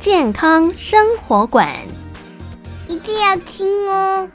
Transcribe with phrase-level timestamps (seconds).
[0.00, 1.68] 健康生活馆，
[2.88, 4.26] 一定要听哦。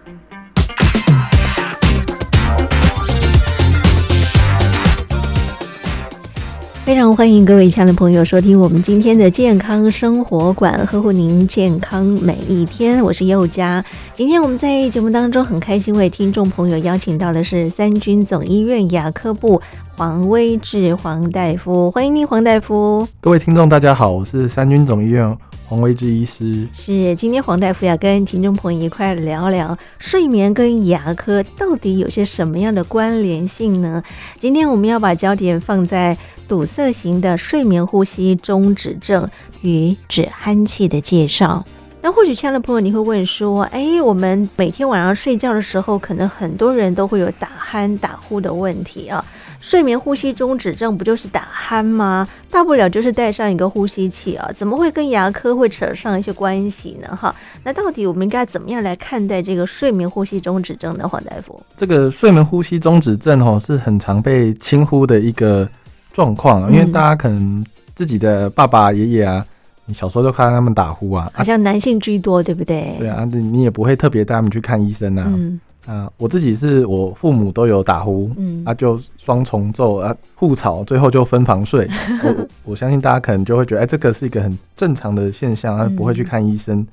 [6.83, 13.03] 非常欢迎各位亲爱的朋友收听我们今天的健康生活馆，呵护您健康每一天。
[13.03, 13.83] 我是佑佳。
[14.13, 19.59] 今天我们在节目当中很开心为听众朋友邀请到的是三军总医院牙科部
[19.95, 23.07] 黄威志黄大夫，欢迎您黄大夫。
[23.19, 25.35] 各位听众大家好，我是三军总医院
[25.67, 26.67] 黄威志医师。
[26.71, 34.03] 是，今天黄大夫要跟听众朋友一块聊聊睡眠跟牙科到底有些什么样的关联性呢？
[34.39, 36.17] 今天我们要把焦点放在。
[36.47, 39.27] 堵塞型的睡眠呼吸中止症
[39.61, 41.65] 与止鼾器的介绍。
[42.03, 49.25] 那或许亲爱的朋友，你会问说：“哎，我们每天晚上睡觉的时候，可能很多人都会有打鼾、打呼的问题啊。
[49.59, 52.27] 睡眠呼吸中止症不就是打鼾吗？
[52.49, 57.15] 大不了就是带上一个呼吸器啊，怎么会跟牙科会扯上一些关系呢？
[57.15, 61.07] 哈，那到底我们应该怎么样来看待这个睡眠呼吸中止症呢？
[61.07, 65.67] 黄大夫，这个睡眠呼吸中止症哦，是很常被轻忽的一个。
[66.15, 67.61] 状况，因为大家可能
[67.93, 69.45] 自己的爸爸、爷爷啊，
[69.85, 72.95] 你小时候就看他们打呼啊，好像男性居多，对不对？
[72.97, 75.25] 对啊，你也不会特别带他们去看医生啊。
[75.27, 81.87] 嗯啊，我自己是我父母都有打呼，嗯，啊就双重奏啊互吵，最后就分房睡。
[82.23, 86.79] 我我相信大家可能就会觉得，哎，这个是一个很正常的现象，啊，不会去看医生。
[86.79, 86.87] 嗯、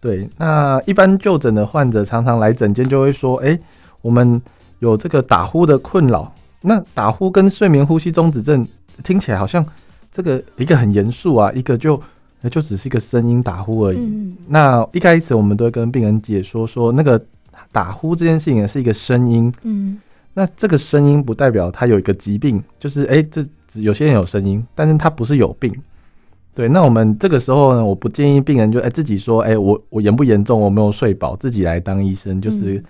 [0.00, 3.58] 对，那一般就诊的患者常常来诊间就会说，哎，
[4.02, 4.40] 我们
[4.80, 6.32] 有这个打呼的困扰。
[6.60, 8.66] 那打呼跟睡眠呼吸中止症
[9.02, 9.66] 听起来好像
[10.12, 12.00] 这个一个很严肃啊，一个就
[12.50, 13.96] 就只是一个声音打呼而已。
[13.96, 17.20] 嗯、那一开始我们都会跟病人解说说，那个
[17.72, 19.52] 打呼这件事情也是一个声音。
[19.62, 19.98] 嗯，
[20.34, 23.42] 那这个声音不代表他有一个疾病，就是哎、欸，这
[23.80, 25.74] 有些人有声音，但是他不是有病。
[26.54, 32.40] 对，那我们这个时候呢，我不建议病人就哎、欸、自己说，哎、欸，我我严不严重，我没有睡饱，自己来当医生。
[32.40, 32.80] 就是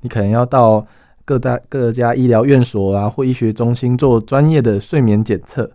[0.00, 0.84] 你可能要到。
[1.22, 5.70] 各大各家医疗院所啊，或医学中心做专业的睡眠检测，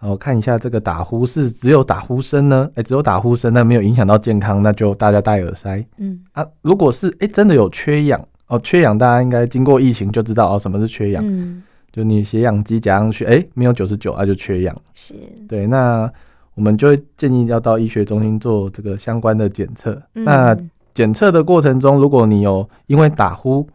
[0.00, 2.68] 然后看一下这个打呼是只有打呼声呢？
[2.70, 5.84] 哎、欸，只有打呼声，那没有影响到健康，那就大家戴耳塞。
[5.96, 11.24] 嗯啊，如果是哎、欸、真的有缺氧哦，缺氧大家应该经过疫情就知道哦，什么是缺氧？
[11.26, 14.76] 嗯，就你血氧机夹上去，哎、欸，没有九十九，那就缺氧。
[14.94, 15.14] 是，
[15.48, 16.10] 对，那
[16.54, 20.00] 我们就会建议要到医学中心做这个相关的检测。
[20.14, 20.56] 嗯、那
[20.94, 23.68] 检测的过程中，如果你有因为打呼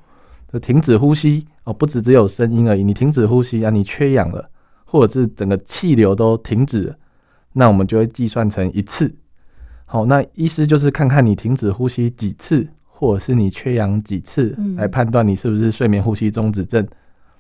[0.52, 2.84] 就，停止呼吸哦，不只只有声音而已。
[2.84, 4.50] 你停止呼吸啊，你缺氧了，
[4.94, 6.96] 或者是整个气流都停止了，
[7.54, 9.12] 那我们就会计算成一次。
[9.86, 16.88] 好，那医师就是看看你停止呼吸几次，或者是你缺氧几次，来判断你是不是睡眠呼吸中止症。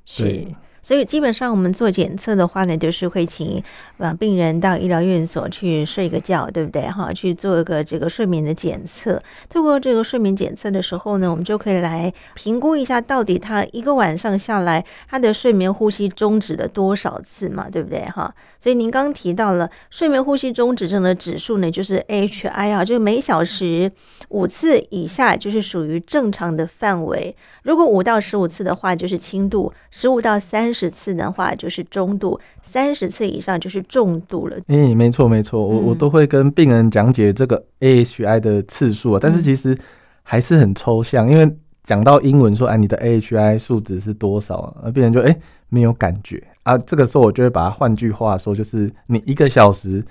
[0.03, 0.47] 是。
[0.83, 3.63] 所以基本上我们做检测的话呢，就是会请
[3.97, 6.81] 呃病人到医疗院所去睡个觉，对不对？
[6.83, 9.23] 哈，去做一个这个睡眠的检测。
[9.49, 18.01] 透过这个睡眠检测的时候呢，我们就可以来评估一下，到底他一个晚上下来，他的睡眠呼吸终止了多少次嘛，对不对？
[18.07, 23.89] 哈，所以您刚刚提到了睡眠呼吸中止症的指数呢，就是 AHI 啊，就是每小时
[24.27, 27.33] 五次以下就是属于正常的范围。
[27.63, 34.57] 如果五到十五次的话，就是轻度；十五到三十次的话，就是中度；三十次以上就是重度了。
[34.67, 39.77] 哎、欸，没错没错，我我都会跟病人讲解这个 AHI 的次数啊，但是其实
[40.23, 44.75] 还是很抽象，因为讲到英文说，哎，你的 AHI 数值是多少啊？
[44.83, 46.77] 而病人就哎、欸、没有感觉啊。
[46.77, 50.03] 这个时候我就会把它换句话说，就是你一个小时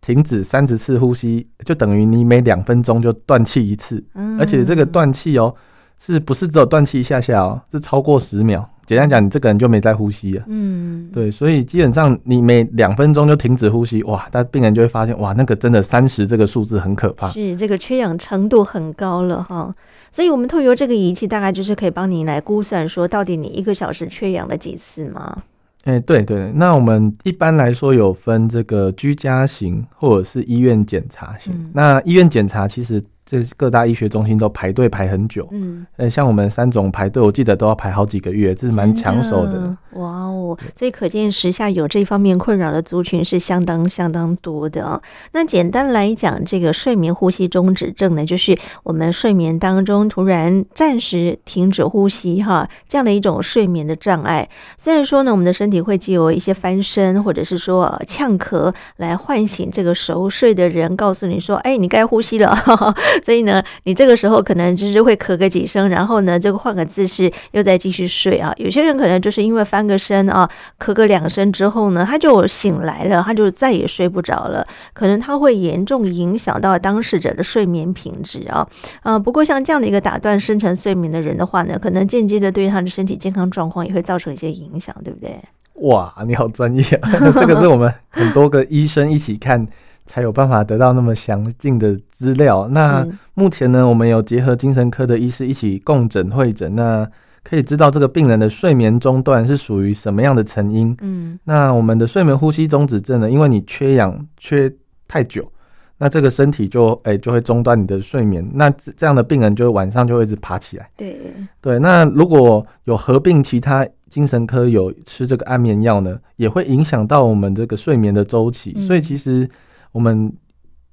[0.00, 4.04] 停止三十次呼吸，就等于你每两分钟就断气一次，
[4.40, 5.54] 而且这个断气哦。
[5.98, 7.60] 是不是只有断气一下下哦？
[7.70, 8.68] 是超过十秒。
[8.86, 10.42] 简单讲，你这个人就没在呼吸了。
[10.46, 17.28] 嗯，对，所以基本上你每两分钟就停止呼吸，哇，但病人就会发现，哇，那个真的三十这个数字很可怕。
[17.28, 19.74] 是这个缺氧程度很高了哈。
[20.10, 25.42] 所以我们透过这个仪器，大概就是可以帮你来估算说，到底你一个小时缺氧了几次吗？
[25.84, 31.52] 哎、欸，对对，那我们一般来说有分这个居家型或者是医院检查型。
[31.52, 33.04] 嗯、那医院检查其实。
[33.28, 35.46] 这各大医学中心都排队排很久。
[35.50, 39.76] 嗯，呃，像我们三种排队，我记得都要排好几个月，这是蛮抢手的。
[39.92, 45.00] 哇哦，所以可见时下有这方面困扰的族群是相当相当多的。
[45.32, 54.48] 那简单来讲，这个睡眠呼吸中止症呢，就是我们睡眠当中突然暂时停止呼吸哈，这样的一种睡眠的障碍。
[54.76, 62.54] 虽然说呢，我们的身体会借由一些翻身或者是说呛咳来唤醒这个熟睡的人，告诉你说：“哎，你该呼吸了。
[63.24, 68.52] ”所以呢，你这个时候可能就是会咳个几声，然后呢，这个换个姿势又再继续睡啊。
[68.56, 70.48] 有些人可能就是因为翻个身啊，
[70.78, 74.66] 咳个两声之后呢，他就醒来了，他就再也睡不着了。
[74.92, 78.66] 可能他会严重影响到当事者的睡眠品质啊。
[79.02, 85.38] 啊，不过像这样的一个打断深层睡眠的人的话呢，可能间接的对他的身体健康状况也会造成一些影响，对不对？
[85.74, 87.10] 哇，你好专业啊！
[87.32, 89.66] 这个是我们很多个医生一起看。
[90.10, 92.66] 才有办法得到那么详尽的资料。
[92.68, 97.06] 那目前呢，我们有结合精神科的医师一起共诊会诊，那
[97.42, 100.96] 可以知道这个病人的睡眠中断是属于什么样的成因。
[101.00, 104.72] 嗯，那我们的睡眠呼吸中止症呢，因为你缺氧缺
[105.06, 105.50] 太久，
[105.98, 108.46] 那这个身体就诶、欸、就会中断你的睡眠。
[108.54, 110.90] 那这样的病人就晚上就会一直爬起来。
[110.96, 118.72] 对对，那如果有合并其他精神科有吃这个安眠药呢，也会影响到我们这个睡眠的周期。
[118.76, 119.48] 嗯、所以其实。
[119.90, 120.30] 我们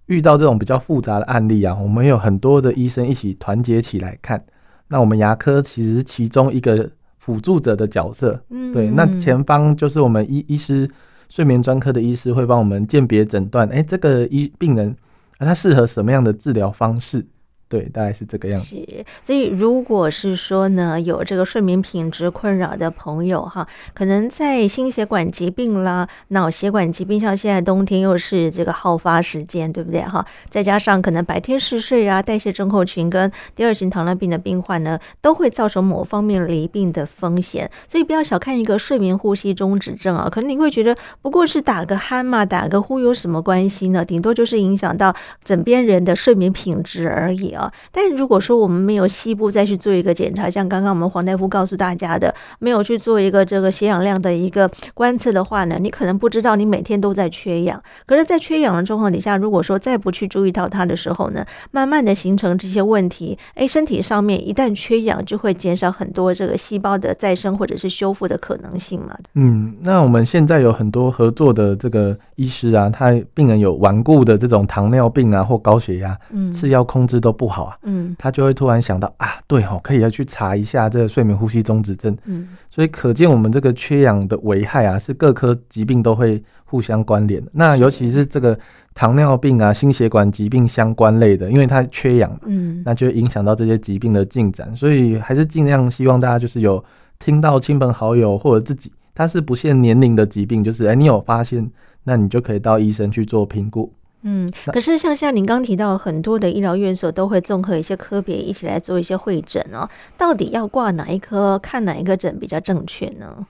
[0.06, 4.42] 遇到这种比较复杂的案例啊，我们有很多的医生一起团结起来看。
[4.88, 8.90] 那我们牙科其实是其中一个辅助者的角色，嗯，对。
[8.92, 10.90] 那前方就是我们医医师
[11.28, 14.96] 睡眠专科的医师会帮我们鉴别诊断，哎，这个医病人
[15.40, 17.26] 啊，他适合什么样的治疗方式？
[17.68, 18.76] 对，大概是这个样子。
[18.76, 30.24] 是，所以如果是说呢，有这个睡眠品质困扰的朋友哈，可能在心血管疾病啦、脑血管疾病，像现在冬天又是这个好发时间，对不对哈？
[30.48, 37.70] 再加上可能白天嗜睡啊、代谢症候群跟第二型糖尿病的病患呢，都会造成某方面罹病的风险。
[37.88, 44.06] 所以不要小看一个睡眠呼吸中止症啊，可能你会觉得不过是打个鼾嘛，打个呼有什么关系呢？
[44.06, 47.55] 顶多就是影响到枕边人的睡眠品质而已。
[47.56, 57.82] 啊，但如果说我们没有细部再去做一个检查，像刚刚我们黄大夫告诉大家的，没有去做一个这个血氧量的一个观测的话呢，你可能不知道你每天都在缺氧。
[58.06, 69.16] 可是，在缺氧的状况底下，如果说再不去注意到它的时候呢，慢慢的形成这些问题，哎，身体上面一旦缺氧，就会减少很多这个细胞的再生或者是修复的可能性嘛。
[69.34, 77.46] 嗯，那我们现在有很多合作的这个医师啊，他病人有顽固的这种糖尿病啊或高血压，嗯，吃药控制都不。
[77.48, 87.50] 好啊，嗯，他就会突然想到啊，对哦，可以要去查一下这个睡眠呼吸中止症，嗯，所以可见我们这个缺氧的危害啊，是各科疾病都会互相关联的。
[87.54, 88.60] 那尤其是这个
[88.94, 94.76] 糖尿病啊、心血管疾病相关类的，因为它缺氧，嗯，那就影响到这些疾病的进展。
[94.76, 96.84] 所以还是尽量希望大家就是有
[97.20, 101.72] 听到亲朋好友或者自己，它是不限年龄的疾病，就是哎，你有发现，
[102.06, 103.92] 那你就可以到医生去做评估。
[104.28, 109.88] 嗯，可是像像您刚提到很多的医疗院所都会综合一些科别一起来做一些会诊哦，
[110.18, 113.46] 到底要挂哪一科看哪一个诊比较正确呢？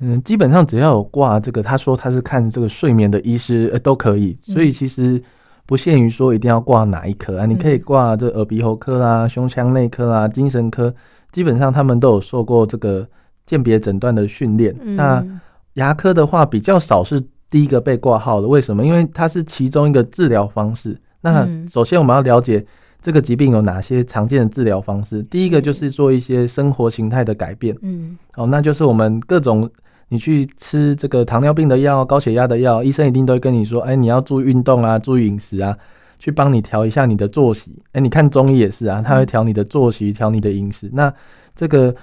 [0.00, 5.22] 嗯，基本上只要有挂这个，他说他是看这个睡眠的医师，呃，都可以，所以其实
[5.66, 10.94] 不限于说一定要挂哪一科啊，你可以挂这耳鼻喉科啦、胸腔内科啦、精神科，
[11.32, 13.06] 基本上他们都有受过这个
[13.44, 14.74] 鉴别诊断的训练。
[14.96, 15.22] 那
[15.74, 17.22] 牙科的话比较少是。
[17.54, 18.84] 第一个被挂号的，为什么？
[18.84, 20.98] 因为它是其中一个治疗方式。
[21.20, 22.66] 那首先我们要了解
[23.00, 25.22] 这个疾病有哪些常见的治疗方式。
[25.22, 27.72] 第一个就是做一些生活形态的改变。
[27.82, 29.70] 嗯，好，那就是我们各种
[30.08, 35.78] 你去吃这个糖尿病的药、高血压的药，医生一定都会跟你说，哎，你要注意运动啊，注意饮食啊，
[36.18, 37.70] 去帮你调一下你的作息。
[37.92, 40.90] 哎，你看中医也是啊，他会调你的作息，调你的饮食。
[40.92, 41.14] 那
[41.54, 41.94] 这个。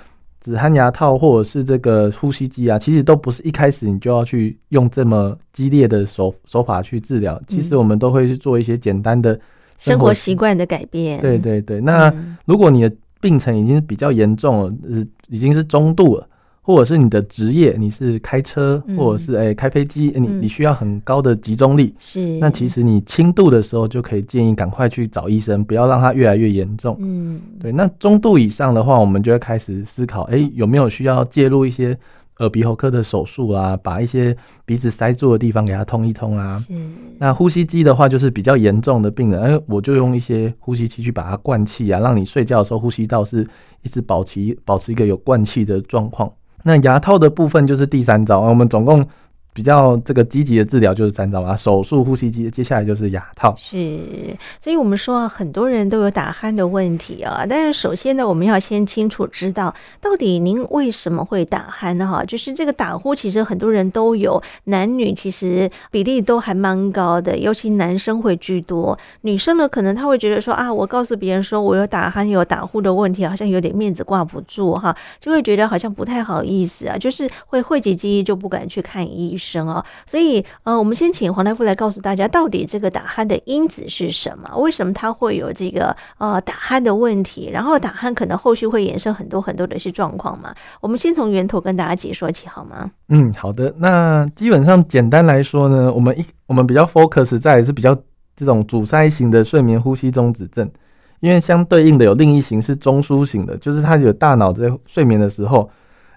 [0.42, 7.40] 止鼾牙套或者是这个呼吸机啊，其实都不是一开始你就要去用这么激烈的手手法去治疗。
[7.48, 9.40] 其实我们都会去做一些简单的
[9.78, 11.22] 生活习惯的改变。
[11.22, 12.12] 对对对，那
[12.46, 16.28] 如果你的病程已经比较严重了，呃，已经是中度了。
[16.64, 22.24] 或者是你的职业，你是开车，或者是哎、欸、开飞机，你你需要很高的集中力，是。
[22.38, 26.96] 那其实你轻度的时候就可以建议赶快去找医生，不要让它越来越严重。
[27.00, 27.72] 嗯，对。
[27.72, 31.98] 那中度以上的话，我们就会开始思考，哎、欸，有没有需要介入一些
[32.38, 36.60] 耳鼻喉科的手术啊，把一些鼻子塞住的地方给它通一通啊。
[36.60, 36.74] 是。
[37.18, 43.42] 那呼吸机的话，就是比较严重的病人，哎、欸，我就用一些呼吸机去把它灌气啊，让你睡觉的时候呼吸道是
[43.82, 46.32] 一直保持保持一个有灌气的状况。
[46.64, 49.06] 那牙套的部分就是第三招，我们总共
[49.54, 53.54] 比较这个积极的治疗就是三招啊，手术、呼吸机，接下来就是牙套。
[53.58, 57.46] 是，所以我们说啊，很多人都有打鼾的问题啊。
[57.50, 62.08] 但是首先呢，我们要先清楚知道，到底您为什么会打鼾呢？
[62.08, 68.98] 哈，就是这个打呼，其实很多人都有，男女其实比例都还蛮高的，尤其男生会居多。
[69.22, 79.52] 女生呢，可能他会觉得说啊，我告诉别人说我有打鼾、有打呼的问题，好像有点面子挂不住哈，就会觉得好像不太好意思啊，就是会讳疾忌医，就不敢去看医生。
[79.52, 84.58] 生哦，所以呃，我们先请黄大夫来告诉大家，到底这个打鼾的因子是什么？
[84.58, 87.50] 为什么他会有这个呃打鼾的问题？
[87.52, 90.56] 然后打鼾可能后续会衍生很多很多的一些状况嘛？
[90.80, 92.90] 我们先从源头跟大家解说起好吗？
[93.10, 93.74] 嗯，好的。
[93.78, 97.94] 那基本上简单来说呢，我们一我们比较 focus 在是比较
[98.38, 100.72] 这种阻塞型的睡眠呼吸中止症，
[101.20, 105.70] 因为相对应的有另一型是中枢型的，就是他有大脑在睡眠的时候，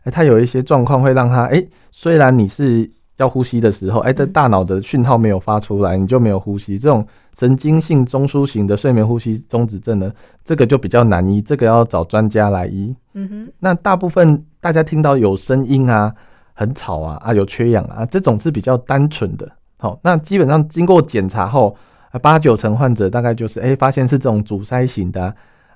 [0.04, 6.78] 哎，他有一些状况会让他哎，虽然你是要呼吸的时候，哎，但大脑的讯号没有发出来，你就没有呼吸。
[6.78, 7.06] 这种
[7.38, 10.12] 神经性中枢型的睡眠呼吸中止症呢，
[10.44, 12.94] 这个就比较难医，这个要找专家来医。
[13.12, 13.52] 嗯哼。
[13.60, 16.12] 那大部分大家听到有声音啊，
[16.54, 19.48] 很吵啊，啊有缺氧啊，这种是比较单纯的。
[19.78, 21.76] 好，那基本上经过检查后，
[22.20, 25.34] 八九成患者大概就是哎，发现是这种阻塞型的啊。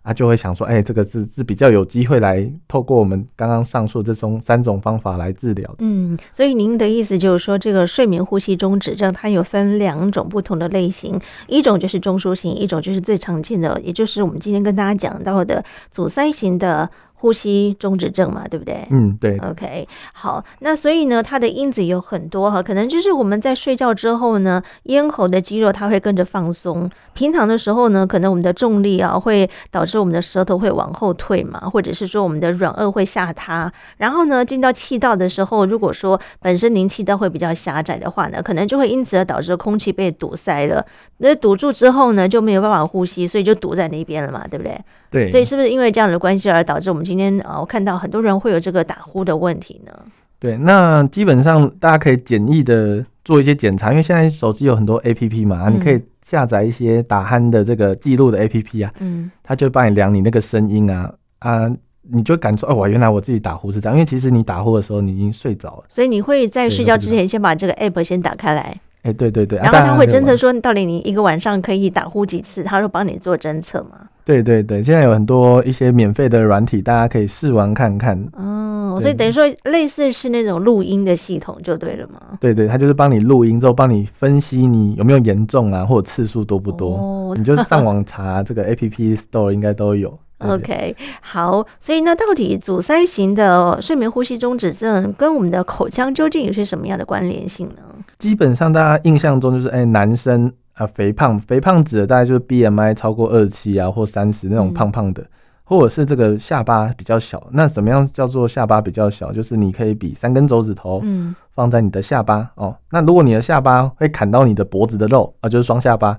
[0.09, 5.75] 他就会想说，哎、这个是是比较有机会来透过我们刚刚上述这种三种方法来治疗。
[5.81, 16.89] 嗯，所以您的意思就是说，这个睡眠呼吸中止症它有分两种不同的类型，一种就是中枢型，一种就是最常见的，也就是我们今天跟大家讲到的阻塞型的。
[17.21, 18.87] 呼吸中止症嘛，对不对？
[18.91, 19.37] 嗯，对。
[19.39, 26.89] OK，好，那所以呢，它的因子有很多哈，可能就是我们在睡觉之后呢，咽喉的肌肉它会跟着放松。
[27.15, 33.73] 平常的时候呢，可能我们的重力啊会导致我们的舌头会往后退嘛，或者是说我们的软腭会下塌。
[33.97, 40.87] 然后呢，进到气道的时候，如果说本身您气道会比较狭窄的话呢，可能就会因此而导致空气被堵塞了。
[41.17, 44.81] 那堵住之后呢，就没有办法呼吸，所以就堵在那边了嘛，对不对？
[45.11, 45.27] 对。
[45.27, 49.93] 所以是不是因为这样的关系而导致我们今天啊，我看到很多人会有这个打呼的问题呢？
[50.39, 61.67] 对，那基本上大家可以简易的做一些检查，因为现在手机有很多 APP 嘛，嗯、你可以下载一些打鼾的这个记录的 APP 啊，嗯，它就帮你量你那个声音啊啊，
[62.03, 68.79] 你就感觉哦，原来我自己打呼是这样，因为其实你打呼的时候你已经睡着了，所以你会在睡觉之前先把这个 APP 先打开来。
[69.03, 74.09] 哎，对对对，然后他会侦测说，到底你一个晚上可以打呼几次，他会帮你做侦测吗？
[74.29, 78.23] 对对对，现在有很多一些免费的软体，大家可以试玩看看。
[78.35, 82.21] 哦，所以等于说类似是那种录音的系统就对了嘛？
[82.39, 86.97] 对对，它就是帮你录音之后，帮你分析你有没有严重啊，或者次数多不多。
[86.99, 90.19] 哦，你就上网查这个 App Store 应该都有。
[90.41, 97.83] OK，好，所以那，到底阻塞型的睡眠呼吸中止症跟我们的口腔究竟有些什么样的关联性呢？
[98.19, 105.29] 基本上大家印象中就是，哎，男生啊、呃，肥胖，肥胖指的大概就是 BMI 超过二七啊或三十那种胖胖的，嗯、
[105.65, 107.47] 或者是这个下巴比较小。
[107.51, 109.33] 那怎么样叫做下巴比较小？
[109.33, 112.77] 就是你可以比三根手指头，嗯，放在你的下巴、嗯、哦。
[112.91, 116.19] 那如果你的下巴会砍到你的脖子的肉啊，就是双下巴。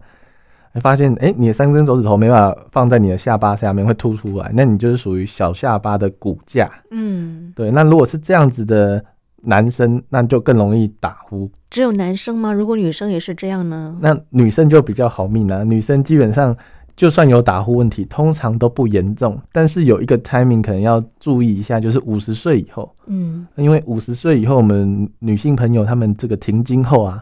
[0.72, 6.70] 会发现，哎、欸，你的三根手指头没办法放在你的下巴下面，会凸出来，那你就是属于小下巴的骨架。
[6.92, 7.72] 嗯，对。
[7.72, 9.04] 那如果是这样子的
[9.43, 11.50] 男生，那就更容易打呼。
[11.69, 12.51] 只有男生吗？
[12.51, 13.98] 如果女生也是这样呢？
[14.01, 15.63] 那女生就比较好命了、啊。
[15.63, 16.55] 女生基本上
[16.96, 22.93] 就算有打呼问题，通常都不严重，但是有一个 timing 可能要注意一下，就是五十岁以后。
[23.08, 27.22] 嗯，因为五十岁以后，我们女性朋友她们这个停经后啊。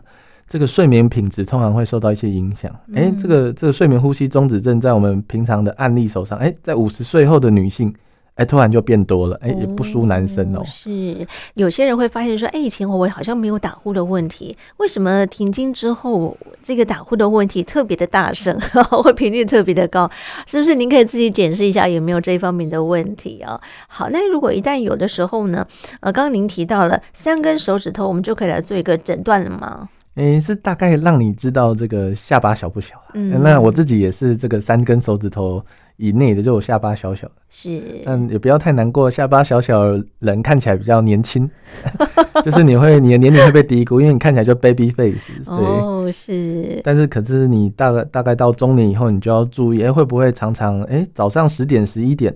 [0.49, 2.71] 这个睡眠品质通常会受到一些影响。
[2.93, 7.93] 哎、嗯，这个这个睡眠呼吸中止症在我们平常的案例手上，哎，在五十岁后的女性，
[8.37, 10.63] 哎，突然就变多了，哎，也不输男生哦。
[10.65, 18.57] 是，有些人会发现说，哎，以前我好像没有打呼的问题，为什么停经之后这个打呼的问题特别的大声，
[19.03, 20.09] 会频率特别的高？
[20.45, 20.75] 是不是？
[20.75, 23.59] 您可以自己检视一下有没有这方面的问题啊？
[23.87, 25.65] 好，那如果一旦有的时候呢，
[26.01, 29.89] 呃，刚刚您提到了三根手指头，我们就可以来做一个诊断了吗？
[30.15, 35.63] 诶、欸，是大概让你知道这个下巴小不小，嗯，那我自己也是这个三根手指头
[35.97, 37.33] 以内的，就我下巴小小的。
[37.49, 38.01] 是。
[38.05, 41.49] 但也不要太难过，下巴小小的人看起来比较年轻，
[42.45, 45.31] 就是你会你的年龄会被低估，因为你看起来就 baby face。
[45.43, 45.55] 对。
[45.55, 46.79] 哦，是。
[46.83, 52.35] 但是可是你大概大概到中年以后，你就要注意，哎、欸，会不会常常哎、欸、早上十点十一点，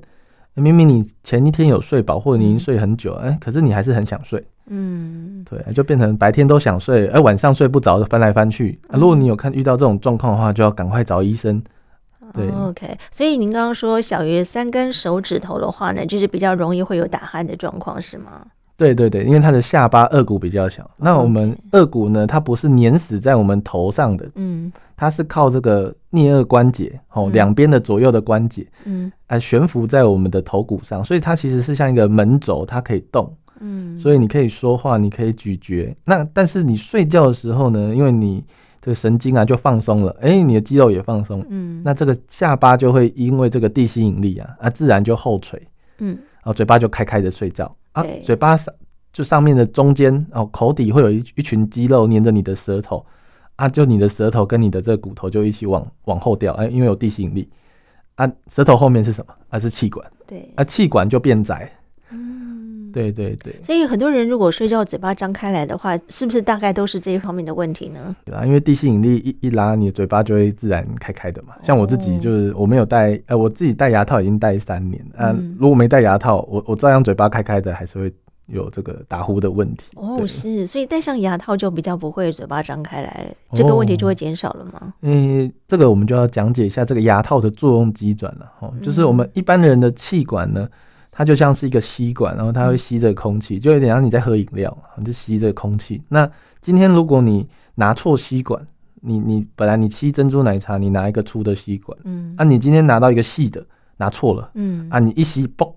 [0.55, 4.43] 明明你前一天有睡饱，或者你已经睡很久，哎、欸，可是你还是很想睡。
[4.73, 8.79] 嗯，对，就变成白天都想睡，而晚上睡不着，翻来翻去。
[8.87, 11.61] 啊，如果你有看遇到这种状况的话，就要赶快找医生。
[12.33, 12.97] 对，OK。
[13.11, 18.45] 所以您刚刚说小于三根手指头的话呢，就是比较容易会有打鼾的状况，是吗？
[18.77, 20.89] 对对对，因为它的下巴颚骨比较小。
[20.97, 35.95] 那我们颚骨呢，它不是粘死在我们头上的，嗯，它是靠这个颞顎关节哦，两边的左右的关节，嗯，来悬浮在我们的头骨上，所以它其实是像一个门轴，它可以动，嗯，所以你可以说话，你可以咀嚼。
[36.03, 38.43] 那但是你睡觉的时候呢，因为你
[38.81, 45.61] 这个神经啊就放松了，哎，你的肌肉也放松，嗯，那这个下巴就会因为这个地心引力啊，啊，自然就后垂，
[45.99, 46.17] 嗯。
[46.43, 47.71] 然后嘴巴就开开的睡觉。
[47.91, 48.73] 啊，嘴巴上
[49.13, 53.05] 就上面的中间哦，口底会有一一群肌肉粘着你的舌头。
[53.57, 57.47] 啊，就你的舌头跟你的这个骨头就一起往往后掉，哎，因为有地心引力。
[58.15, 59.35] 啊，舌头后面是什么？
[59.49, 60.03] 啊、是气管？
[60.25, 61.71] 对，啊，气管就变窄。
[62.91, 68.15] 对对对，所以很多人如果睡觉嘴巴张开来的话，是不是大概都是这一方面的问题呢？
[68.25, 71.55] 对啊，因为地心引力一一拉，你的嘴巴就会自然开开的嘛。
[71.63, 78.13] 像我自己就是我没有戴，呃，我自己戴牙套已经戴三年，嗯、啊，如果没戴牙套，我我照样嘴巴开开的，还是会
[78.47, 79.83] 有这个打呼的问题。
[79.95, 84.93] 哦，是，所以戴上牙套就比较不会嘴巴张开来，这个问题就会减少了吗？
[85.01, 88.51] 嗯、哦，这个我们就要讲解一下这个牙套的作用机转了。
[88.59, 90.67] 哦，就是我们一般人的气管呢。
[91.21, 96.01] 它就像是一个吸管，然后它会吸着空气，就有点像你在喝饮料，你就吸着空气。
[96.09, 96.27] 那
[96.59, 98.59] 今天如果你拿错吸管，
[99.01, 103.63] 你你本来你吸珍珠奶茶，你拿一个粗的吸管，嗯，啊，你今天拿到一个细的，
[103.97, 105.71] 拿错了，嗯，啊，你一吸，嘣，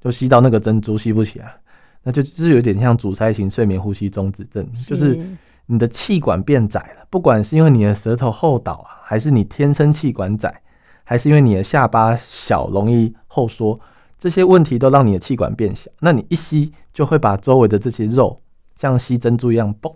[0.00, 1.54] 就吸到那个珍珠，吸不起来，
[2.02, 5.16] 那就就是有点像阻塞型睡眠呼吸中止症，就是
[5.66, 10.60] 你的气管变窄了，不管是因为你的舌头后倒啊，还是你天生气管窄，
[11.04, 13.78] 还是因为你的下巴小容易后缩。
[14.18, 18.40] 这些问题都让你的气管变小，那你一吸就会把周围的这些肉
[18.74, 19.94] 像吸珍珠一样，嘣，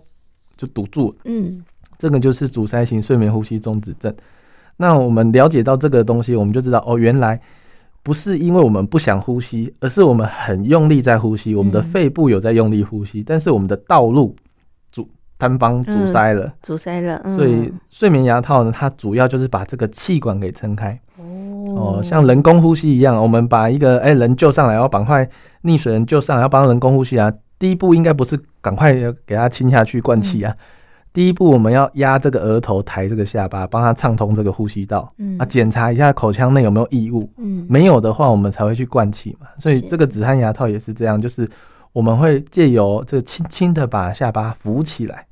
[0.55, 1.17] 就堵住了。
[1.25, 1.63] 嗯，
[1.97, 4.13] 这个就是阻塞型睡眠呼吸中止症。
[4.77, 7.39] 那我们了解到这个东西，我们就知道哦，原来
[8.01, 14.35] 不是因为我们不想呼吸，而是我们很用力在呼吸，我们的肺部有在用力呼吸，嗯、但是我们的道路
[14.91, 17.21] 阻单方阻塞了，嗯、阻塞了。
[17.35, 20.99] 所以睡眠牙套呢，它主要就是把这个气管给撑开。
[21.17, 21.23] 哦，
[22.01, 25.27] 像人工呼吸一样，我们把一个哎、欸、人救上来，要赶快
[25.63, 27.31] 溺水人救上来，要帮人工呼吸啊。
[27.59, 28.93] 第一步应该不是赶快
[29.25, 30.59] 给他亲下去灌气啊，嗯、
[31.13, 35.09] 第一步我们要压这个额头，抬这个下巴，帮他畅通这个呼吸道。
[35.17, 37.31] 嗯啊，检查一下口腔内有没有异物。
[37.37, 39.47] 嗯，没有的话，我们才会去灌气嘛。
[39.57, 41.49] 所以这个止鼾牙套也是这样，就是
[41.93, 45.25] 我们会借由这个轻轻的把下巴扶起来。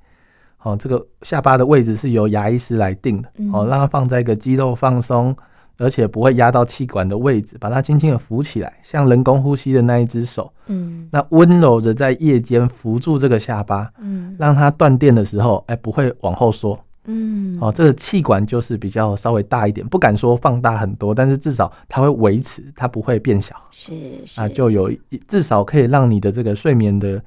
[0.56, 3.30] 好，这个下巴的位置是由牙医师来定的。
[3.52, 5.36] 好，让它放在一个肌肉放松。
[5.82, 23.94] 而且不会压到气管的位置，把它轻轻的扶起来，像人工呼吸的那一只手，嗯，那温柔的在夜间扶住这个下巴，嗯，让它断电的时候，哎，不会往后缩，嗯，哦，这个气管就是比较稍微大一点，不敢说放大很多，但是至少它会维持，它不会变小，是
[24.26, 24.40] 是。
[24.40, 24.92] 啊，就有
[25.28, 27.22] 至少可以让你的这个睡眠的。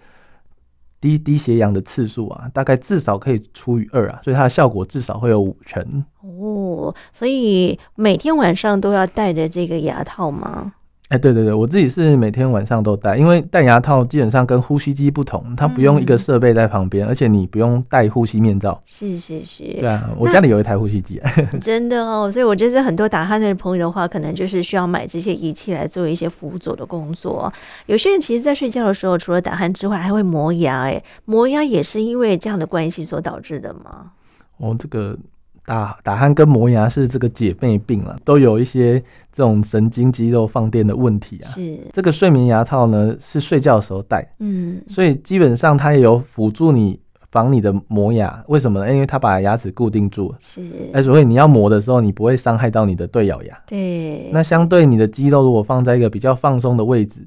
[1.04, 6.94] 低低斜阳的次数啊，大概至少可以除以二啊，所以它的效果至少会有五成哦。
[7.12, 10.72] 所以每天晚上都要戴着这个牙套吗？
[11.10, 18.82] 哎，对对对，我自己是每天晚上都戴，因为戴牙套基本上跟呼吸机不同，它不用一个设备在旁边，嗯、而且你不用戴呼吸面罩。
[18.86, 21.20] 是是是，对啊，我家里有一台呼吸机。
[21.60, 27.52] 真的哦，所以我觉得很多打鼾的朋友的话，可能就是需要买这些仪器来做一些辅佐的工作。
[27.84, 30.84] 有些人其实，在睡觉的时候，除了打鼾之外，还会磨牙。
[30.84, 34.12] 哎，磨牙也是因为这样的关系所导致的吗？
[34.56, 35.16] 哦，这个。
[35.66, 39.00] 打打鼾跟磨牙是这个姐妹病啊，都有一些
[39.32, 41.48] 这种神经肌肉放电的问题啊。
[41.48, 47.00] 是这个睡眠牙套呢，是睡觉的时候戴，嗯，所以基本上它也有辅助你
[47.30, 48.44] 防你的磨牙。
[48.48, 48.92] 为什么呢？
[48.92, 53.58] 因为它把牙齿固定住了，是，哎，所以你要磨的时候，你不会伤害到你的对咬牙。
[53.66, 57.24] 对，那相对你的肌肉如果放在一个比较放松的位置，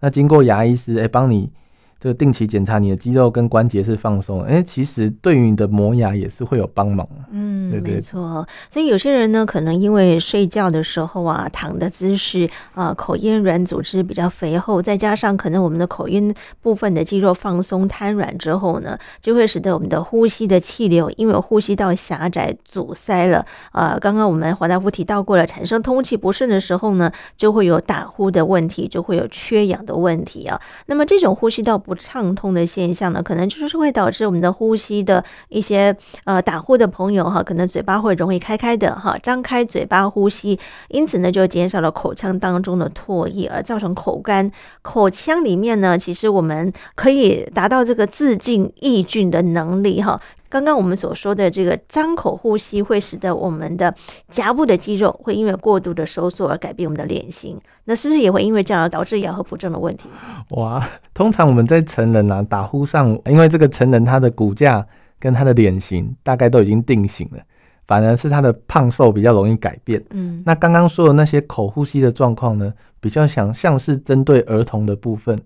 [0.00, 1.50] 那经过牙医师哎帮你。
[2.00, 7.06] 这个定期检查你的肌肉跟关节是放松，哎，其实对于你的磨牙也是会有帮忙。
[7.30, 8.48] 嗯，对对没错。
[8.70, 23.44] 所以有些人呢，可能因为睡觉的时候啊，躺的姿势啊，口咽软组织比较肥厚，再加上可能我们的口咽部分的肌肉放松瘫软之后呢，就会使得我们的呼吸的气流因为呼吸道狭窄阻塞了。
[23.72, 30.58] 啊，刚刚我们华大夫提到过了，产生通气不顺的时候呢，就会有打呼的问题，就会有缺氧的问题啊。
[30.86, 40.56] 那么这种呼吸道不不畅通的现象呢，可能就是会导致我们的呼吸的一些呃打呼的朋友哈，可能，嘴巴会容易开开的哈，张开嘴巴呼吸，
[40.90, 44.48] 因此呢，就减少了口腔当中的唾液，而造成口干。
[44.82, 50.20] 口腔里面呢，其实我们可以达到这个自净抑菌的能力哈。
[50.50, 53.94] 刚刚我们所说的这个张口呼吸，会使得我们的
[54.28, 57.56] 颊部的肌肉会因为过度的收缩而改变我们的脸型。
[57.84, 60.08] 那是不是也会因为这样而导致咬合不正的问题？
[60.50, 60.84] 哇，
[61.14, 64.84] 通常我们在成人啊打呼上，因为这个成人他的骨架
[65.20, 67.38] 跟他的脸型大概都已经定型了，
[67.86, 70.04] 反而是他的胖瘦比较容易改变。
[70.10, 75.38] 嗯，那刚刚说的那些口呼吸的状况呢，比较想像是针对儿童的部分。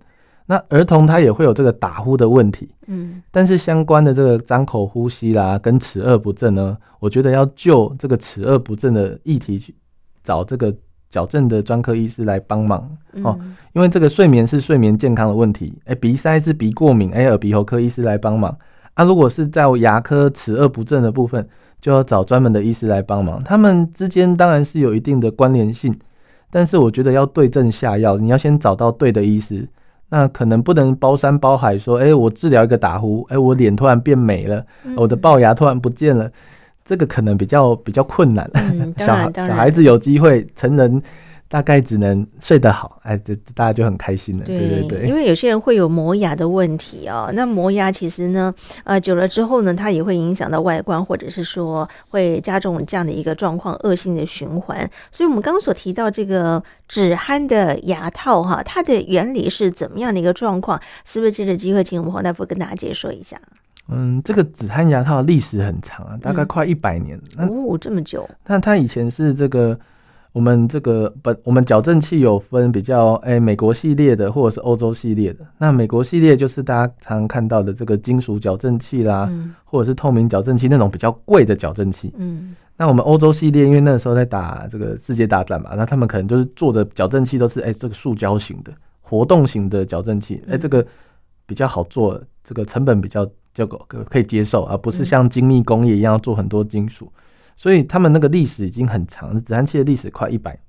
[0.47, 9.75] 那儿童他也会有这个打呼的问题，嗯，但是相关的这个张口呼吸啦，跟齿颚不正呢，我觉得要就这个齿颚不正的议题去
[10.23, 10.75] 找这个
[11.11, 12.87] 矫正的专科医师来帮忙。
[13.23, 13.39] 哦，
[13.73, 18.55] 因为这个睡眠是睡眠健康的问题，哎，鼻塞是鼻过敏，哎，耳鼻喉科医师来帮忙。
[18.93, 21.49] 啊，如果是在牙科齿颚不正的部分，
[21.81, 25.99] 就要找专门的医师来帮忙，他们之间当然是有一定的关联性，
[26.51, 29.67] 但是我觉得要对症下药，你要先找到对的医师。
[30.15, 36.31] 那可能不能包山包海说，哎、欸，我治疗一个打呼，哎、欸，我脸突然变美了，嗯、我的龅牙突然不见了，
[36.85, 38.49] 这个可能比较比较困难。
[38.55, 41.03] 嗯、 小小孩子有机会，成人。
[41.55, 44.45] 大概只能睡得好，哎，这大家就很开心了。
[44.45, 47.31] 对，对对对，因为有些人会有磨牙的问题哦。
[47.33, 54.91] 那磨牙其实呢，呃，久了之后呢，它也会影响到外观，或者是说会加重这样的一个状况，恶性的循环。
[55.13, 60.81] 所以，我们刚刚所提到这个止鼾的牙套哈，它的原理是怎么样的一个状况？
[61.05, 63.41] 是不是借着机会，请我们黄大夫跟大家解说一下？
[63.87, 67.17] 嗯，这个止鼾牙套历史很长啊，大概快一百年。
[67.39, 68.29] 嗯、哦，这么久？
[68.45, 69.79] 那它以前是这个。
[70.35, 75.47] 我们这个本我们矫正器有分比较诶、欸，美国系列的或者是欧洲系列的。
[75.59, 82.13] 那美国系列就是大家常常看到的这个金属矫正器啦，嗯、或者是透明矫正器那种比较贵的矫正器。
[82.19, 90.85] 嗯，那我们欧洲系列，因为那时候在打这个世界大战嘛，那他们可能就是做的矫正器都是诶、欸，这个塑胶型的活动型的矫正器，诶、欸，这个
[91.47, 93.65] 比较好做，这个成本比较较
[94.11, 97.09] 可以接受，而不是像精密工业一样做很多金属。
[97.57, 100.61] 所以他们那个历史已经很长，止鼾器的历史快一百年。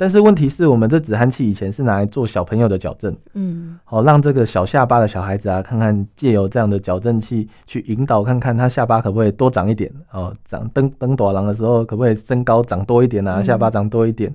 [0.00, 14.32] 但是问题是我们这止鼾器以前是拿来做小朋友的矫正，嗯，好让这个小下巴的小孩子啊，看看借由这样的矫正器去引导，看看他下巴可不可以多长一点哦，长登登大人的时候可不可以身高长多一点啊，下巴长多一点。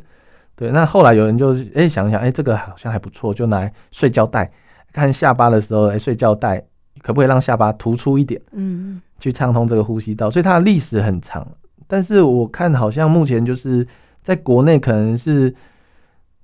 [0.55, 4.51] 对，那后来有人就哎想想，哎这个好像还不错，就拿来睡觉戴，
[4.91, 6.61] 看下巴的时候哎睡觉戴
[7.01, 11.47] 可不可以让下巴突出一点，嗯，去畅通这个呼吸道，所以它的历史很长。
[11.87, 13.85] 但是我看好像目前就是
[14.21, 15.53] 在国内可能是，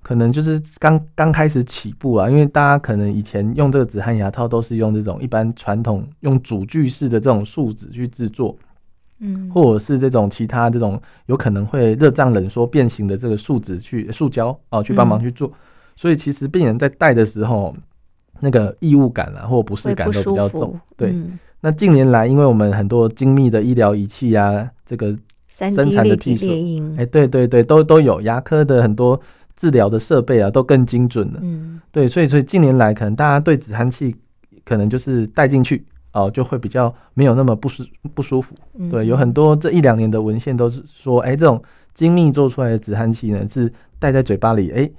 [0.02, 8.56] 可能就是刚刚开始起步啊，因为大家可能以前用这个止汗牙套都是用这种一般传统用主锯式的这种树脂去制作，
[9.18, 15.52] 嗯，或者是这种其他这种有可能会热胀冷缩变形的这个树脂去塑胶啊去帮忙去做，
[15.96, 17.74] 所以其实病人在戴的时候
[18.40, 21.14] 那个异物感啊或不适感都比较重，对。
[21.60, 25.16] 那近年来因为我们很多精密的医疗仪器啊，这个
[25.48, 26.46] 生产的技术，
[26.96, 29.20] 哎，对对对，都都有牙科的很多
[29.54, 31.40] 治疗的设备啊，都更精准了。
[31.42, 34.16] 嗯，对，所以所以近年来可能大家对止鼾器
[34.64, 38.54] 可能就是戴进去哦，就会比较没有那么不舒不舒服。
[38.90, 44.90] 对，有很多这一两年的文献都是说，哎，这种精密做出来的止鼾器呢，是戴在嘴巴里，哎，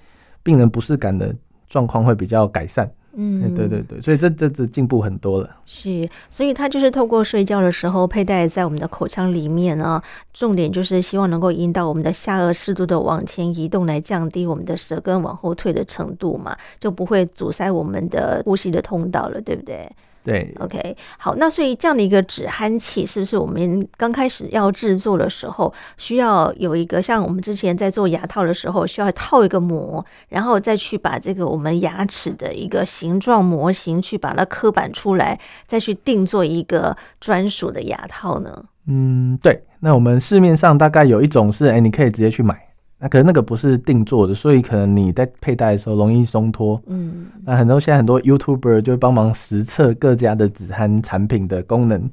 [0.43, 1.35] 病人不适感的
[1.67, 2.87] 状况会比较改善。
[3.13, 5.49] 嗯，对对对，所以这这这进步很多了。
[5.65, 10.01] 是，所以它就是透过睡觉的时候佩戴在我们的口腔里面啊，
[10.33, 19.89] 重点就是希望能够引导我们的下颚适度的往前移动，来降低我们的舌根往后退的程度嘛，就不会阻塞我们的呼吸的通道了，对不对？
[20.23, 38.65] 对，OK，好，那所以这样的一个止鼾器，是不是我们刚开始要制作的时候，需要有一个像我们之前在做牙套的时候，需要套一个模，然后再去把这个我们牙齿的一个形状模型去把它刻板出来，再去定做一个专属的牙套呢？
[38.87, 42.70] 嗯，对，那我们市面上大概有一种是，哎，你可以直接去买。
[43.03, 46.79] 那可能那个不是定做的，所以可能你在佩戴的时候容易松脱。
[46.85, 52.07] 嗯，那很多现在很多 YouTuber 就会帮忙实测各家的止鼾产品的功能，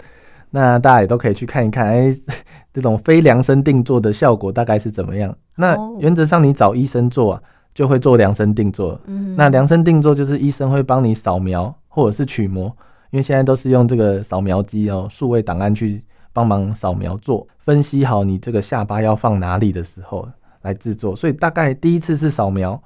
[0.51, 2.21] 那大家也都可以去看一看，哎、欸，
[2.73, 5.37] 这种非量身定做的效果大概是怎么样？
[5.57, 7.43] 那原则上你找医生做啊，
[7.75, 8.99] 就会做量身定做。
[9.05, 12.65] 嗯，那量身定做就是医生会帮你扫描或者是取模，
[13.11, 20.27] 因为现在都是用这个扫描机哦，数位档案去帮忙扫描做分析好你这个下巴要放哪里的时候。
[20.63, 22.81] 来制作，所以大概第一次是扫描，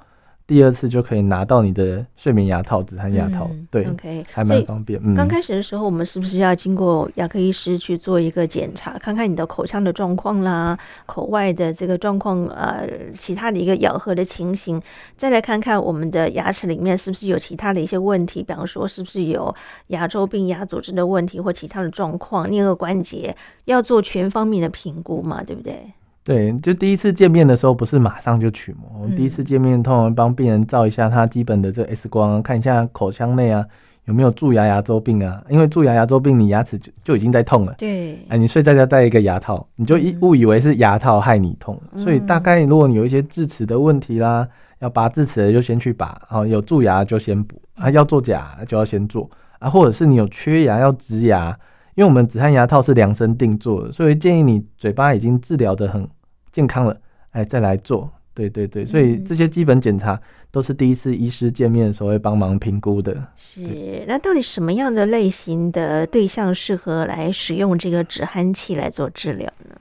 [0.46, 5.00] 第二次就可以拿到你的睡眠牙套、止鼾牙套，嗯、对，OK，还蛮方便。
[5.02, 14.78] 嗯，刚开始的时候，我们是不是要经过牙科医师去做一个检查，看看你的口腔的状况啦，口外的这个状况，呃，其他的一个咬合的情形，
[15.16, 19.54] 再来看看我们的牙齿里面是不是有其他的一些问题，比方说是不是有
[19.88, 25.92] 牙周病、牙组织的问题或其他的状况，颞颌关节要做全方面的评估嘛，对不对？
[26.24, 29.00] 对，就第一次见面的时候，不是马上就取模。
[29.00, 33.66] 我们第一次见面，通常帮病人照一下他基本的这 X 光，看一下口腔内啊
[34.04, 35.42] 有没有蛀牙、牙周病啊。
[35.48, 37.74] 因为蛀牙、牙周病，你牙齿就就已经在痛了。
[37.76, 41.76] 对，哎，你睡在家戴一个牙套，你就一误以为是牙套害你痛。
[41.92, 44.46] 嗯、所以大概如果你有一些智齿的问题啦，
[44.78, 51.58] 要拔智齿的就先去拔，啊，有蛀牙就先补啊，要做假就要先做啊，或者是你有缺牙要植牙。
[51.94, 56.08] 因为我们止鼾牙套是量身定做的，所以建议你嘴巴已经治疗的很
[56.50, 56.96] 健康了，
[57.32, 58.10] 哎，再来做。
[58.34, 60.18] 对对对，所以这些基本检查
[60.50, 63.14] 都是第一次医师见面的时候会帮忙评估的。
[63.36, 69.76] 是，那到底什么样的类型的对象适合来使用这个止鼾器来做治疗呢？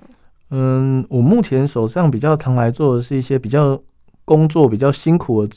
[0.50, 3.82] 嗯，我目前手上比较常来做的是一些比较
[4.26, 5.56] 工作比较辛苦的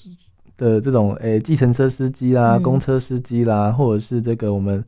[0.56, 4.84] 的这种，哎，计程车司机啦、公车司机啦，或者是这个我们。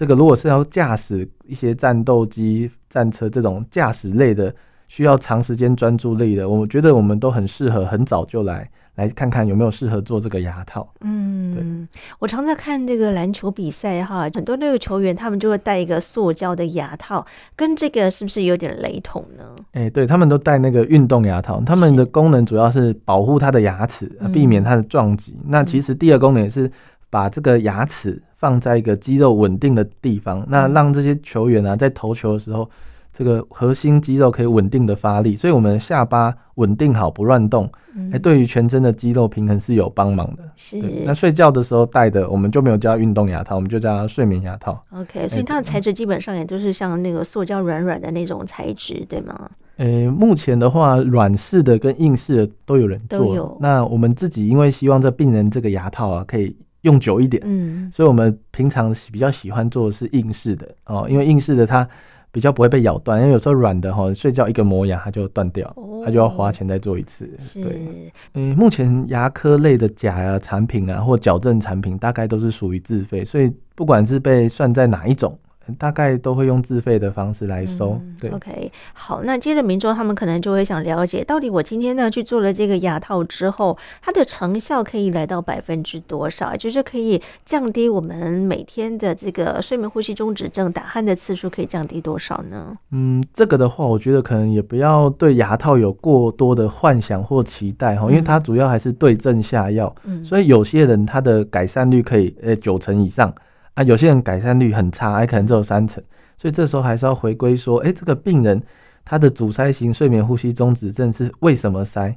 [0.00, 4.50] 这个如果是要驾驶一些战斗机、战车这种驾驶类的，
[4.88, 10.90] 需要长时间专注力的，我觉得我们都很适合，很早就来来看看有没有适合做这个牙套。
[11.02, 11.98] 嗯，对。
[12.18, 19.54] 我常在看这个篮球比赛哈，很多那个球员他们就会戴一个塑胶的牙套，跟这个是不是有点雷同呢？
[19.72, 25.34] 哎，对，他们都戴那个运动牙套，他们的功能主要是保护他的牙齿，避免他的撞击。
[25.40, 26.72] 嗯、那其实第二功能也是
[27.10, 28.22] 把这个牙齿。
[28.40, 32.68] 放在一个肌肉稳定的地方，那让这些球员啊在投球的时候，
[33.12, 37.70] 这个核心肌肉可以稳定的发力，所以我们下巴稳定好不乱动，
[38.10, 40.42] 哎，对于全身的肌肉平衡是有帮忙的。
[40.56, 44.80] 是，那睡觉的时候戴的，我们就没有叫运动牙套，我们就叫它睡眠牙套。
[44.92, 49.50] OK，所以它的材质基本上也都是像那个塑胶软软的那种材质，对吗？
[49.76, 53.18] 诶，目前的话，软式的跟硬式的都有人做。
[53.18, 53.58] 都有。
[53.60, 56.56] 那我们自己因为希望这病人这个牙套啊可以。
[56.82, 60.68] 用久一点，嗯，所以我们平常比较喜欢做的是硬式的。
[60.86, 61.86] 哦，因为硬式的它
[62.32, 67.28] 比较不会被咬断，因为有时候软的哈，睡觉一个磨牙它就断掉，它就要花钱再做一次。
[67.54, 75.38] 对，嗯，目前牙科类的假牙产品啊，或矫正产品，大概都是属于自费，所以不管是被算在哪一种。
[75.78, 78.30] 大概都会用自费的方式来收，嗯、对。
[78.30, 86.56] OK，好，那接着民众他们可能就会想了解，到底我今天呢去做了这个牙套之后，它的成效可以来到百分之多少？
[86.56, 92.76] 就是可以降低我们每天的这个睡眠呼吸中止症打鼾的次数，可以降低多少呢？
[92.90, 103.32] 嗯，这个的话，我觉得可能也不要对牙套有过多的幻想或期待哈，因为它主要还是对症下药，嗯，所以有些人他的改善率可以呃九成以上。
[103.80, 106.04] 啊，有些人改善率很差，还可能只有三成，
[106.36, 108.62] 所以这时候还是要回归说，哎，这个病人
[109.06, 112.14] 他的阻塞型睡眠呼吸中止症是为什么塞？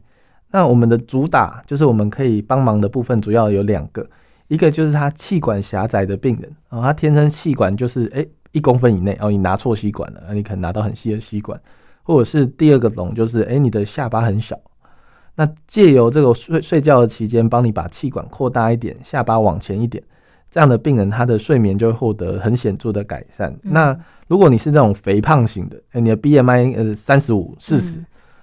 [0.52, 4.06] 那我们的主打就是我们可以帮忙的部分主要有两个，
[4.49, 11.58] 一个就是他气管狭窄的病人，哦，他天生气管就是哎一公分以内，哦，你拿错吸管了，你可能拿到很细的吸管，
[12.04, 14.60] 或者是第二个龙就是哎你的下巴很小，
[15.36, 20.04] 那借由这个睡睡觉的期间，帮你把气管扩大一点，下巴往前一点。
[20.54, 23.52] 这样的病人，他的睡眠就会获得很显著的改善。
[23.63, 27.98] 嗯、那如果你是这种肥胖型的，欸、你的 BMI 呃三十五、四十，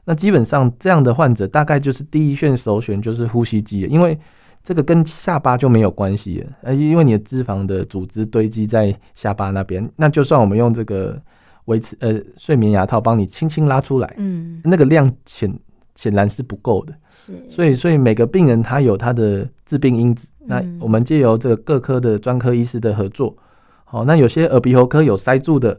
[0.05, 4.19] 那基本上这样的患者大概就是第一线首选就是呼吸机，因为
[4.61, 11.17] 这个跟下巴就没有关系了，呃，因为你的脂肪的组织堆积在下巴那边，那就算我们用这个
[11.67, 15.49] 维持呃睡眠牙套帮你轻轻拉出来，嗯，那个量显
[16.01, 20.27] 显然是不够的，是，所以所以每个病人他有他的致病因子。
[20.47, 23.37] 那我们借由这个各科的专科医师的合作，
[23.85, 25.79] 好，那有些耳鼻喉科有塞住的，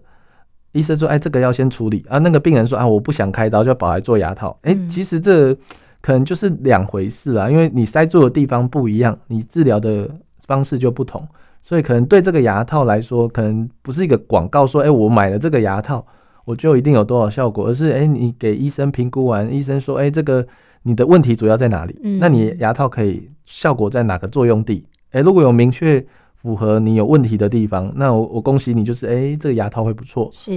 [0.73, 2.19] 医生说，哎，这个要先处理啊。
[2.19, 4.55] 那个病人说啊，我不想开刀，就保来做牙套。
[4.61, 5.55] 哎，其实这
[6.01, 10.07] 可能就是两回事啦，因为你塞住的地方不一样，你治疗的
[10.45, 11.27] 方式就不同，
[11.63, 16.05] 所以可能对这个牙套来说，可能不是一个广告说，哎，我买了这个牙套，
[16.45, 20.47] 我就一定有多少效果，而是哎，你给医生评估完，医生说，哎，这个。
[20.83, 21.95] 你的问题主要在哪里？
[22.03, 24.83] 嗯、那你牙套可以效果在哪个作用地？
[25.11, 26.03] 诶、欸，如果有明确
[26.41, 30.51] 符合你有问题的地方，那我我恭喜你，就是哎、欸，这个牙套会不错，是，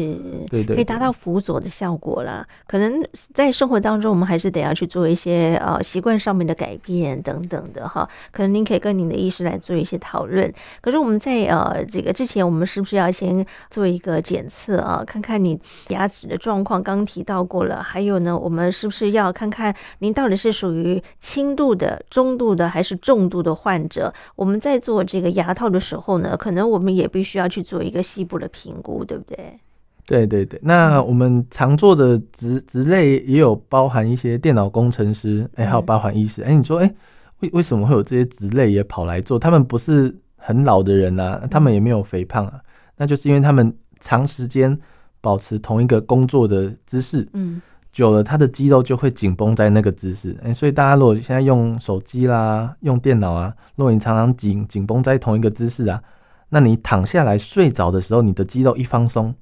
[0.48, 2.46] 对，对对，可以达到辅佐的效果啦。
[2.66, 8.08] 可能在生活当中，我们还是得要去做一些呃习惯上面的改变等等的哈。
[8.32, 10.52] 可能您可以跟您的医师来做一些讨论。
[10.80, 16.82] 可是我们在呃这个之前，我们是不是要先做一个检测啊，看看你牙齿的状况？
[16.82, 24.12] 刚刚提到过了，还有呢，我们是不是要看看您到底是属于轻度的、中度的还是重度的患者？
[24.34, 29.60] 我们在做这个牙套的时候呢，可能我们也必须要去做一个细部的评估，对不对？
[30.06, 30.60] 对对对。
[30.62, 36.42] 那我们常做的职职类也有包含一些电脑工程师，哎，还有包含医师。
[36.42, 36.94] 哎，你说，哎，
[37.40, 39.38] 为为什么会有这些职类也跑来做？
[39.38, 42.60] 他们不是很老的人啊，他们也没有肥胖啊，
[42.96, 44.78] 那就是因为他们长时间
[45.22, 47.62] 保持同一个工作的姿势，嗯，
[47.94, 50.36] 久了他的肌肉就会紧绷在那个姿势。
[50.42, 56.02] 哎，所以大家如果现在用手机啦、用电脑啊，如果你常常紧紧绷在同一个姿势啊。
[56.50, 59.32] 那你躺下来睡着的时候，你的肌肉一放松，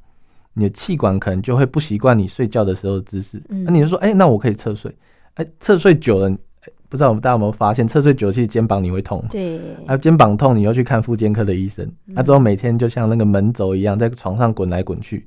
[0.53, 3.43] 你的气管可能就会不习惯你睡觉的时候的姿势。
[3.49, 4.95] 那你就说，哎，那我可以侧睡。
[5.35, 6.31] 哎，侧睡久了，
[6.89, 9.23] 不知道我们大家有没有发现，侧睡久了其实肩膀你会痛。
[9.31, 9.61] 对。
[9.87, 11.91] 啊，肩膀痛，你又去看复健科的医生。
[12.07, 15.27] 那之后每天就像那个门轴一样，在床上滚来滚去。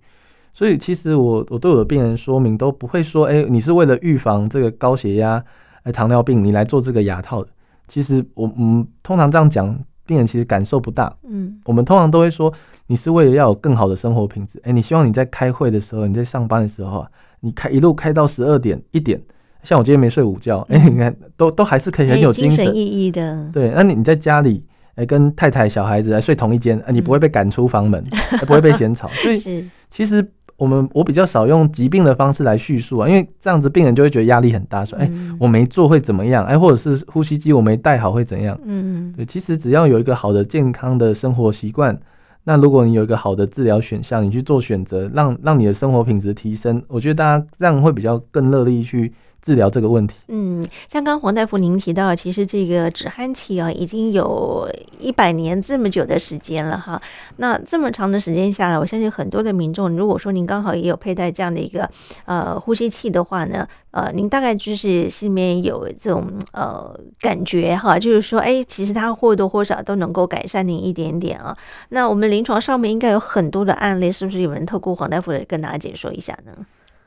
[0.56, 5.44] 所以其实我我对我的病人说明都不会说，哎，你是为了预防这个高血压、
[5.84, 7.50] 哎糖尿病，你来做这个牙套的。
[7.90, 9.78] 其实我嗯，通常这样讲。
[10.08, 12.54] 病人其实感受不大，嗯，我们通常都会说，
[12.86, 19.20] 你是为了要有更好的生活品质，哎，你希望你在开会的时候，你在上班的时候啊，你开一路开到十二点一点，
[19.64, 24.64] 像我今天没睡午觉，哎，你看都都还是可以很有精神奕奕的，对，那你你在家里，
[24.94, 28.04] 哎，跟太太小孩子来睡同一间，啊，你不会被赶出房门，
[28.46, 30.24] 不会被嫌吵，所以其实。
[30.58, 36.46] 我们我比较少用疾病的方式来叙述啊，因为这样子病人就会觉得压力很大，说，哎，我没做会怎么样？
[36.46, 38.58] 哎，或者是呼吸机我没带好会怎样？
[38.64, 42.00] 嗯，对，其实只要有一个好的健康的生活习惯，
[42.46, 49.12] 那如果你有一个好的治疗选项，你去做选择，让让你的生活品质提升，我觉得大家这样会比较更乐意去。
[49.46, 57.00] 治疗这个问题，嗯，像刚黄大夫您提到，其实这个止鼾器啊，已经有一百年这么久的时间了哈。
[57.38, 61.88] 那这么长的时间下来，我相信很多的民众，如果说您刚好也有佩戴这样的一个
[62.26, 71.56] 呃呼吸器的话呢，呃，您大概就是心里面有这种呃感觉哈，就是说，哎，其实它或多或少都能够改善您一点点啊。
[71.90, 76.52] 那我们临床上面应该有很多的案例，是不是有人透过黄大夫跟大家解说一下呢？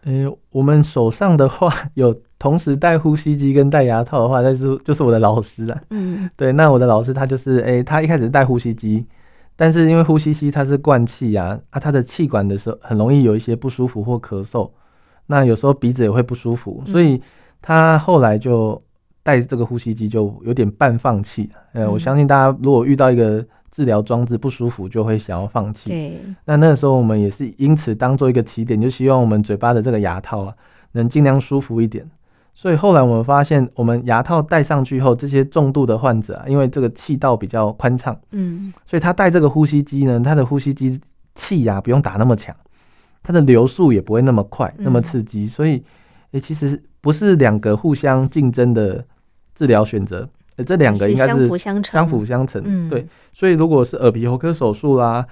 [0.05, 2.17] 呃，我们手上的话有。
[2.39, 5.81] 同时戴呼吸机跟戴牙套的话，那是就是我的老师了。
[5.91, 9.05] 嗯，对，那我的老师他就是，诶、欸，他一开始戴呼吸机，
[9.57, 14.71] 但是因为呼吸机它是灌气呀，啊，他的气管的时候很容易有一些不舒服或咳嗽，
[15.27, 17.21] 那有时候鼻子也会不舒服，所以
[17.61, 18.81] 他后来就
[19.25, 21.51] 戴这个呼吸机就有点半放弃。
[21.73, 25.91] 呃，我相信大家如果遇到一个治疗装置不舒服，就会想要放弃。
[25.91, 30.55] 对，那那个时候我们也是因此当做一个起点，就希望我们嘴巴的这个牙套啊，
[30.93, 32.09] 能尽量舒服一点。
[32.59, 41.01] 所以后来我们发现，我们牙套戴上去后，这些重度的患者啊，因为这个气道比较宽敞，嗯，所以他戴这个呼吸机呢，他的呼吸机
[41.37, 42.53] 气压不用打那么强，
[43.23, 45.47] 它的流速也不会那么快，那么刺激。
[45.47, 45.81] 所以，
[46.33, 49.05] 诶，其实不是两个互相竞争的
[49.55, 52.89] 治疗选择，诶，这两个应该是相辅相成，相辅相成。
[52.89, 55.25] 对，所以如果是耳鼻喉科手术啦。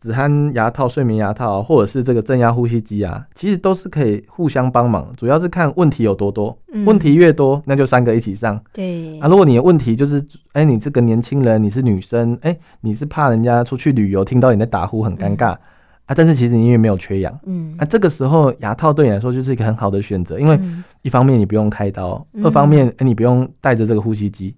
[0.00, 6.56] 止鼾牙套、睡眠牙套，或者是这个正压呼吸机啊，其实都是可以互相帮忙，主要是看问题有多多。
[6.72, 8.58] 嗯、问题越多，那就三个一起上。
[8.72, 9.18] 对。
[9.20, 10.18] 啊，如果你的问题就是，
[10.52, 15.60] 哎、欸，你这个年轻人，你是女生，哎、欸，你是怕人家出去旅游听到你在打呼很尴尬、嗯、
[16.06, 20.58] 啊，但是其实你因为没有缺氧，嗯，啊，这个时候牙套对你来说就是一个很好的选择，因为
[21.02, 24.54] 一方面你不用开刀，嗯、二方面哎、欸，你不用带着这个呼吸机。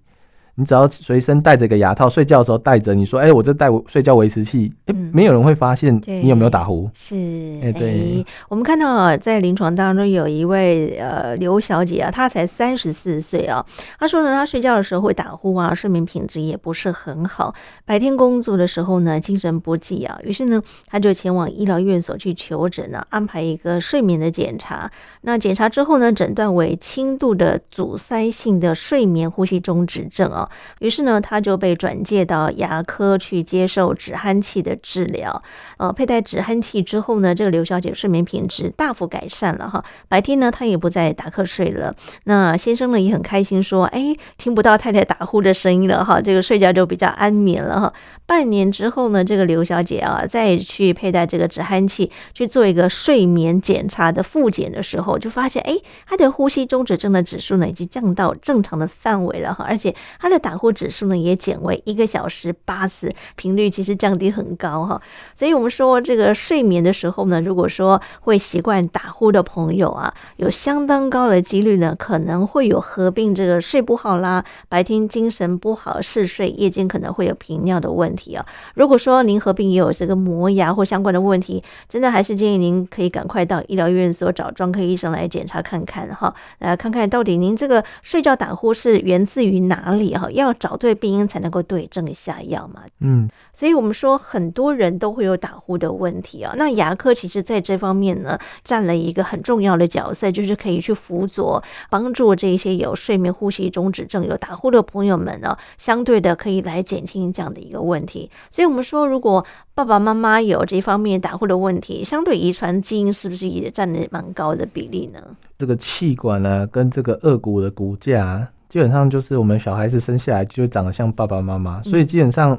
[0.55, 2.93] 你只要随身带着个牙套，睡觉的时候带着。
[2.93, 6.91] 你说，哎、欸，我这带睡觉维持器，哎、欸，没有人会发现你有没有打呼。
[6.93, 8.27] 是，哎、欸，对、欸。
[8.51, 13.65] 我们看到啊，在临床当中有一位呃刘小姐啊，她才三十四岁啊。
[13.99, 17.55] 她说呢，她睡觉的时候会打呼啊，睡眠品质也不是很好。
[17.87, 20.19] 白天工作的时候呢，精神不济啊。
[20.23, 24.91] 于是呢，她就前往医疗院所去求诊呢，安排一个睡眠的检查。
[25.23, 30.42] 那检查之后呢，诊断为轻度的阻塞性的睡眠呼吸中止症啊。
[30.81, 35.43] 于是呢，他就被转介到牙科去接受止鼾器的治疗。
[35.79, 39.85] 呃，佩戴止鼾器之后呢，这个刘小姐睡眠品质大幅改善了哈。
[40.09, 41.95] 白天呢，她也不再打瞌睡了。
[42.25, 47.93] 那先生呢也很开心，说：“哎，听不到太太打呼的声音了哈，这个睡觉就比较安眠了哈。”
[48.27, 55.77] 半年之后呢，这个刘小姐啊，再去佩戴这个止鼾器去做一个睡眠检查的复检的时候，就发现哎，
[56.07, 65.01] 她的呼吸中止症的指数呢已经降到正常的范围了哈，而且她的打呼指数呢也减为一个小时八次，频率其实降低很高哈。
[65.35, 78.47] 所以我们说这个睡眠的时候呢，如果说会习惯打呼的朋友啊，有相当高的几率呢，可能会有合并这个睡不好啦，白天精神不好、嗜睡，夜间可能会有频尿的问题啊。
[78.75, 92.83] 如果说您合并也有这个磨牙或相关的问题，真的还是建议您可以赶快到医疗院所找专科医生来检查看看哈，来看看到底您这个睡觉打呼是源自于哪里啊，要找对病因才能够对症下药嘛。
[93.01, 108.31] 嗯，所以我们说很多人都会有打呼的问题啊，那牙科其实在这方面呢占了一个很重要的角色，就是可以去辅佐帮助这些有睡眠呼吸中止症有打呼的朋友们呢，相对的可以来减轻这样的一个问题。
[108.51, 109.45] 所以我们说，如果
[109.75, 115.21] 爸爸妈妈有这方面打呼的问题，相对遗传基因是不是也占了蛮高的比例呢？
[115.59, 122.59] 这个气管呢、啊，跟这个颚骨的骨架，基本上就是我们小孩子生下来就长得像爸爸妈妈，所以基本上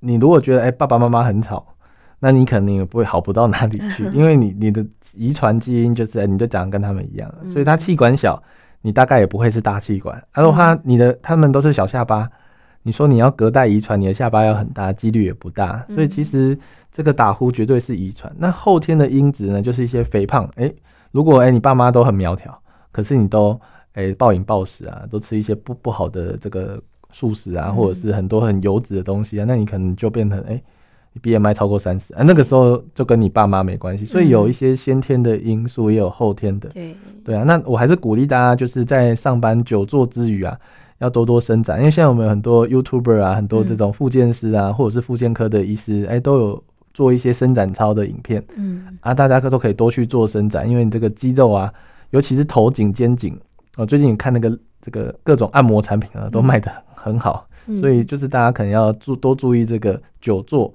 [0.00, 1.66] 你如果觉得哎爸爸妈妈很吵，
[2.18, 4.84] 那你肯定也不会好不到哪里去， 因为你你的
[5.16, 8.42] 遗传基因就是哎你就长得跟他们一样，所以他气管小，
[8.82, 12.28] 你大概也不会是大气管，然后他你的他们都是小下巴。
[12.82, 16.58] 你说你要隔代遗传，你的下巴要很大，几率也不大，所以其实
[16.92, 18.30] 这个打呼绝对是遗传。
[18.36, 20.46] 那后天的因子呢，就是一些肥胖。
[20.56, 20.76] 诶，
[21.10, 22.60] 如果诶你爸妈都很苗条，
[22.92, 23.58] 可是你都
[23.94, 26.80] 诶暴饮暴食啊，都吃一些不不好的这个
[27.10, 30.62] 素食啊，或者是很多很油脂的东西啊，那你可能就变成诶
[31.12, 34.04] 你 BMI 超过三十啊，那个时候就跟你爸妈没关系。
[34.04, 36.68] 所以有一些先天的因素，也有后天的。
[36.70, 40.58] 对对啊，那我还是鼓励大家，就是在上班久坐之余啊。
[40.98, 46.64] 要多多伸展，因为现在我们有很多 YouTuber 啊，很多这种复健师啊，嗯、或者是复健科的医师，哎、欸，都有
[46.94, 48.42] 做一些伸展操的影片。
[48.56, 51.70] 嗯，啊，大家可都可以多去做伸展，因为你这个肌肉啊，
[52.10, 53.38] 尤其是头颈、肩颈，
[53.76, 60.72] 我最近你看那个这个各种按摩产品啊，都卖的很好，嗯、所以就是大家可能要注多注意这个久坐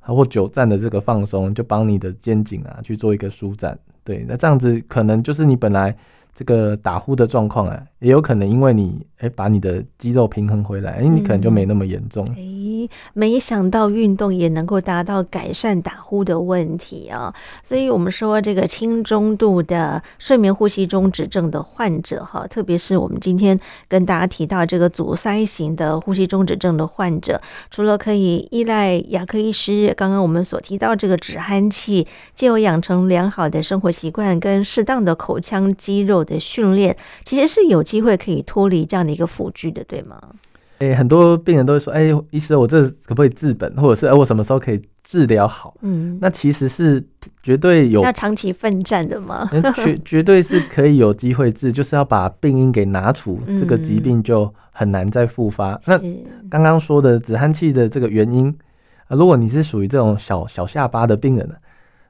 [0.00, 3.78] 啊或久站的这个放松，就帮你的肩颈啊去做一个舒展。
[4.04, 5.96] 对，那这样子可能就是你本来。
[6.38, 12.24] 这个打呼的状况啊，也有可能因为你哎把你的肌肉平衡回来，哎你可能就没那么严重。
[12.32, 17.34] 哎、嗯，没想到运动也能够达到改善打呼的问题啊！
[17.62, 27.40] 所以我们说这个轻中度的睡眠呼吸中止症的患者哈，特别是我们今天跟大家提到这个阻塞型的呼吸中止症的患者，
[27.70, 36.94] 除了可以依赖牙科医师刚刚我们所提到这个止鼾器，借由养成良好的生活习惯跟适当的口腔肌肉的训练
[37.24, 40.20] 其实是有机会可以脱离这样的一个辅具的，对吗？
[40.80, 47.02] 诶、欸，很多病人都会说：“哎、欸，医生，我这可不可以治本，或者是哎，我什么时候可以治疗好？”嗯，那其实是
[47.42, 49.48] 绝对有要长期奋战的吗？
[49.74, 55.72] 绝绝对是可以有机会治，就是要把病因给拿除，这个疾病就很难再复发。
[55.72, 55.98] 嗯、那
[56.50, 58.54] 刚刚说的止鼾器的这个原因
[59.08, 61.54] 啊，如果你是属于这种小小下巴的病人呢？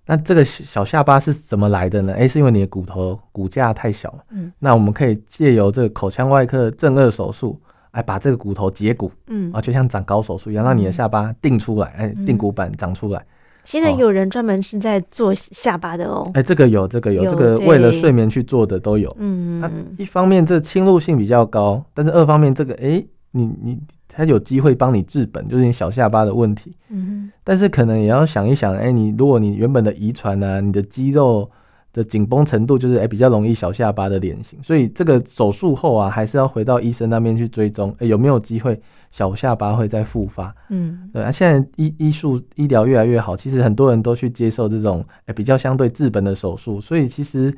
[0.07, 2.13] 那这个小下巴是怎么来的呢？
[2.13, 4.17] 诶，是因为你的骨头骨架太小。
[4.31, 7.61] 嗯，那我们可以借由这个口腔外科正颌手术，
[7.93, 9.11] 来把这个骨头截骨。
[9.27, 13.21] 嗯，啊，就像长高手术一样，让你的下巴定出来，哎，定骨板长出来。
[13.65, 16.31] 现在有人专门是在做下巴的哦。
[16.35, 19.13] 哎，这个有，这个有，这个为了睡眠去做的都有。
[19.19, 23.81] 嗯，那一方面这侵入性比较高，但是二方面这个，哎，你你。
[24.17, 26.73] 它有机会帮你治本，就是你小下巴的问题。
[26.89, 31.51] 嗯哼，但是可能也要想一想，哎、欸，你如果你原本的遗传啊，你的肌肉
[31.93, 40.55] 的紧绷程度，就是哎、欸、比较容易小下巴的脸型，所以这个手术后啊，还是要回到医生那边去追踪，哎、欸，有没有机会小下巴会再复发？
[40.71, 47.55] 嗯，对啊，现在医医术医疗越来越好，其实很多人都去接受这种哎、欸、比较相对治本的手术，所以其实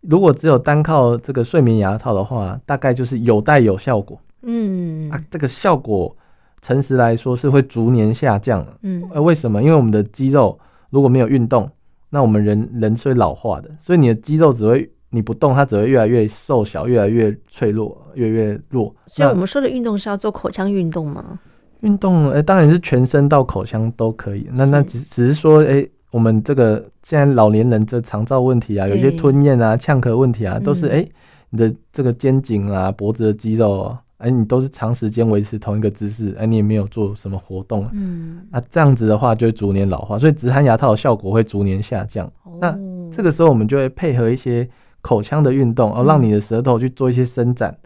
[0.00, 4.18] 如果只有单靠这个睡眠牙套的话，大概就是有带有效果。
[4.42, 6.16] 嗯啊，这个效果，
[6.60, 8.66] 诚实来说是会逐年下降。
[8.82, 9.62] 嗯，呃，为什么？
[9.62, 10.58] 因为我们的肌肉
[10.90, 11.70] 如果没有运动，
[12.10, 18.94] 那我们人人是会老化的，所以你的肌肉只会你不动，它只会越来越瘦小，越来越脆弱，越来越弱。
[19.06, 21.38] 所以我们说的运动是要做口腔运动吗？
[21.80, 24.48] 运动，呃，当然是全身到口腔都可以。
[24.54, 31.04] 那那只只是说，哎，我们这个现在老年人这肠道问题啊，有些吞咽啊、呛咳问题啊，都是哎，
[31.50, 34.00] 你的这个肩颈啊、脖子的肌肉啊。
[34.22, 42.24] 哎，你都是长时间维持同一个姿势，哎，你也没有做什么活动，嗯，啊，这样子的话就会逐年老化，所以止鼾牙套的效果会逐年下降。
[42.44, 42.76] 哦、那
[43.10, 44.68] 这个时候我们就会配合一些
[45.00, 47.76] 口腔的运动，哦，让你的舌头去做一些伸展。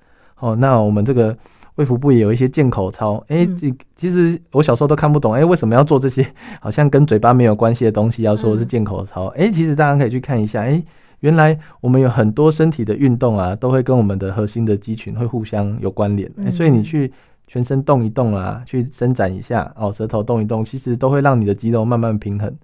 [0.43, 1.37] 嗯、哦，那我们这个
[1.76, 6.26] 胃腹部也有一些健口操，哎，这其实我小时候都看不懂，哎，为什么要做这些
[6.61, 9.26] 好像跟嘴巴没有关系的东西，要说是健口操？
[9.37, 10.82] 哎，其实大家可以去看一下，哎。
[11.27, 17.12] 原来我们有很多身体的运动啊，都会跟我们的核心的肌群会互相有关联，欸，所以你去
[17.49, 22.55] 全身动一动啊，去伸展一下哦，舌头动一动，其实都会让你的肌肉慢慢平衡。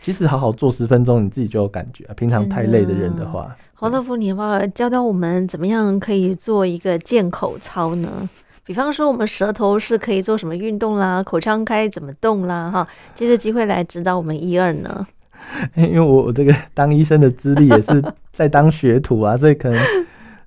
[0.00, 2.04] 其实好好做十分钟，你自己就有感觉。
[2.16, 8.28] 平常太累的人的话，黄大夫，你要不要教教我们怎么样可以做一个健口操呢？
[8.64, 11.22] 比方说，我们舌头是可以做什么运动啦？
[11.22, 12.68] 口腔该怎么动啦？
[12.68, 15.06] 哈，借着机会来指导我们一二呢？
[15.76, 19.78] 因为我我这个当医生的资历也是 在当学徒啊，所以可能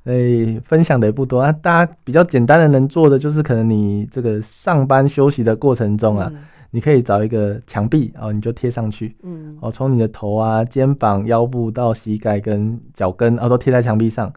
[0.06, 1.52] 诶分享的也不多啊。
[1.52, 6.30] 大家比较简单的能做的就是，可能你这个上班休息的过程中啊。
[6.34, 6.40] 嗯
[6.72, 14.30] 你可以找一个墙壁哦，你就贴上去，嗯，哦，从你的头啊、肩膀、腰部到膝盖跟脚跟，哦，都贴在墙壁上。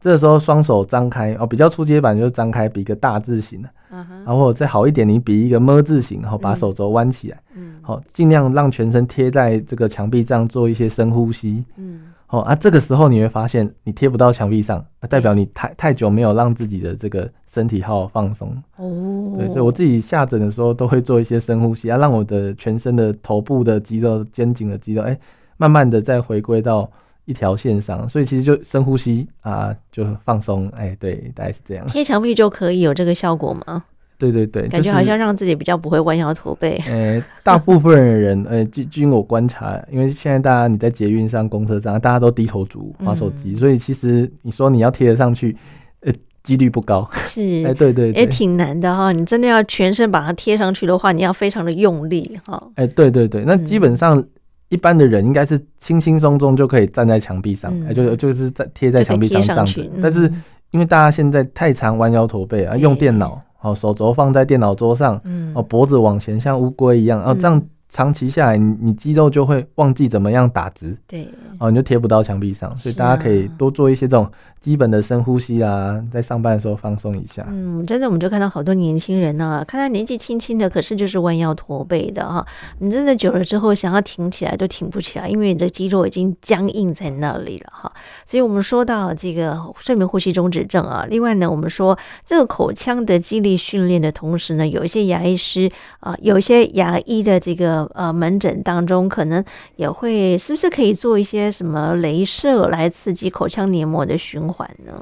[0.00, 12.00] 这个时候双手张开哦，比较初阶版就是张开，比一个大字形的，嗯，然后再好一点，你比一个么字形，然后把手肘弯起来，嗯，好，尽量让全身贴在这个墙壁上，做一些深呼吸，嗯。
[12.32, 18.56] 哦啊，这个时候你会发现你贴不到墙壁上，代表你太太久没有让自己的这个身体好好放松。
[18.76, 25.18] 哦，对，所以我自己下诊的时候都会做一些深呼吸啊，让我的全身的头部的肌肉、肩颈的肌肉，哎，
[25.56, 26.88] 慢慢的再回归到
[27.24, 28.08] 一条线上。
[28.08, 30.68] 所以其实就深呼吸啊，就放松。
[30.76, 31.86] 哎，对，大概是这样。
[31.86, 33.84] 贴墙壁就可以有这个效果吗？
[34.18, 36.78] 对对对，感觉好像让自己比较不会弯腰驼背。
[36.86, 45.56] 呃，大部分的人，呃，据据我观察，因为现在大家你在捷运上、公车上，大家都低头族玩手机，嗯、所以其实你说你要贴得上去，
[46.00, 46.12] 呃，
[46.42, 47.08] 几率不高。
[47.14, 49.10] 是， 哎，对对，也挺难的哈。
[49.10, 52.62] 你真的要全身把它贴上去的话，你要非常的用力哈。
[52.74, 54.22] 哎，对对对，那基本上
[54.70, 59.90] 一般的人应该是轻轻松松就可以站在墙壁上，哎、嗯，就就是在贴在墙壁上这样子。
[60.00, 60.32] 但是
[60.70, 63.38] 因为大家现在太常弯腰驼背啊，用电脑。
[63.62, 67.62] 好，手肘放在电脑桌上，嗯，哦，脖子往前像乌龟一样，哦，这样。
[67.90, 71.28] 长期下来，你你肌肉就会忘记怎么样打直，对，
[71.58, 74.30] 哦，你就贴不到墙壁上，所以大家可以多做一些这种
[74.60, 77.44] 基本的深呼吸啊，在上班的时候放松一下。
[77.50, 82.46] 嗯，真的，我们就看到好多年轻人呢、啊，看他年纪轻轻的，可是就是弯腰驼背的哈。
[82.78, 87.92] 你真的久了之后，想要挺起来都挺不起来，因为你的肌肉已经僵硬在那里了哈。
[88.24, 95.68] 所以我们说到这个睡眠呼吸中止症啊，另外呢，我们说这个口腔的肌力训练的同时呢，有一些牙医师
[95.98, 97.79] 啊，有一些牙医的这个。
[97.94, 99.44] 呃，门诊当中可能
[99.76, 104.92] 也会，是不是可以做一些什么镭射来刺激口腔黏膜的循环呢？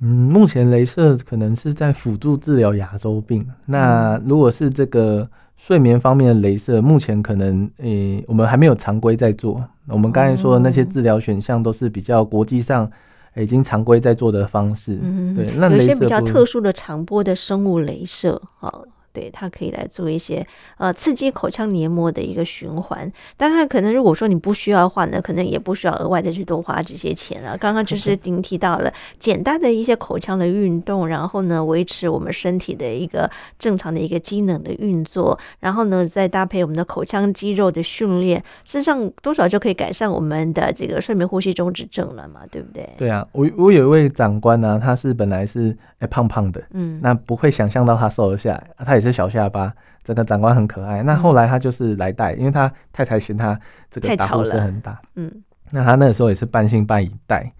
[0.00, 3.46] 嗯，目前镭射可能是在辅助治疗牙周病。
[3.66, 9.64] 那如果是这个睡眠方面的镭射，目前可能诶、欸，我们还没有常规在做。
[9.86, 12.90] 我们刚才说的那些治疗选项都是比较国际上
[13.36, 14.98] 已经常规在做的方式。
[15.00, 18.84] 嗯，对，那有些比较特殊的长波的生物镭射，好。
[19.14, 20.44] 对，它可以来做一些
[20.76, 23.10] 呃刺激口腔黏膜的一个循环。
[23.36, 27.56] 当然，可能如果说你不需要的话呢，可能也不需要额外再去多花这些钱啊。
[27.56, 42.88] 刚刚就是 您提到了简单的一些口腔的运动，然后呢维持我们身体的一个正常的一个机能的运作，然后呢再搭配我们的口腔肌肉的训练，事实上多少就可以改善我们的这个睡眠呼吸中止症了嘛，对不对？
[42.98, 49.03] 对啊，我我有一位长官呢、啊，他是本来是哎胖胖的，嗯，那不会想象到他瘦了下来，他也。
[49.04, 51.02] 是小下巴，整个长官很可爱。
[51.02, 53.58] 那后来他就是来带，因为他太太嫌他
[53.90, 55.00] 这个打呼声很大。
[55.14, 55.30] 嗯，
[55.70, 57.52] 那他那个时候也是半信半疑带。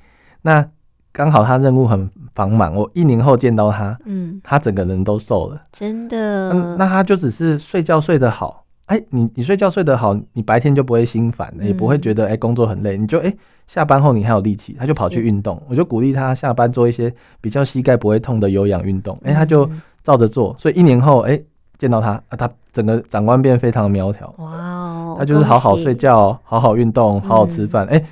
[0.42, 0.66] 那
[1.12, 6.50] 刚好他任务很繁忙，我一年后见到他，嗯，他整个人都瘦了，真的。
[6.52, 13.34] 嗯，那他就只是睡觉睡得好，哎，你你睡觉睡得好，你白天就不会心烦，也不会觉得哎工作很累，你就哎
[13.66, 15.62] 下班后你还有力气，他就跑去运动。
[15.68, 19.68] 我就鼓励他下班做一些比较膝盖不会痛的有氧运动，哎，他就。
[20.04, 21.44] 照着做，所以一年后，哎、欸，
[21.78, 24.30] 见到他，啊，他整个长官变非常苗条。
[24.36, 28.00] 哇哦，他就是好好睡觉，好好运动，好好吃饭，哎、嗯。
[28.00, 28.06] 欸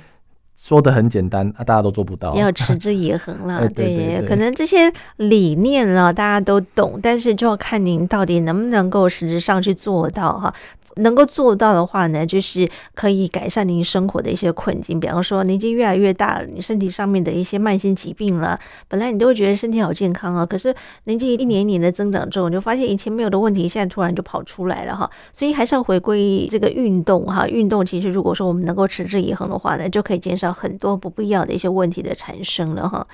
[0.63, 2.33] 说的很简单啊，大家都做不到。
[2.35, 10.53] 要持之以恒了， 对，可能这些理念呢，大家都懂，但是就要看您到底能不能够实质上去做到哈。
[10.97, 14.99] 能够做到的话呢，就是可以改善您生活的一些困境。
[14.99, 20.73] 比方说，年纪越来越大了，你身体上面的一些慢性疾病了，本来你都会觉得身体好健康啊，可是
[21.05, 25.09] 年纪一年一年的增长之后，你就发现以前没有的问题，现在突然就跑出来了哈。
[25.31, 27.47] 所以还是要回归这个运动哈。
[27.47, 30.53] 运动其实如果说我们能够持之以恒的话呢，就可以减少。
[30.53, 33.07] 很多不必要的一些问题的产生了哈。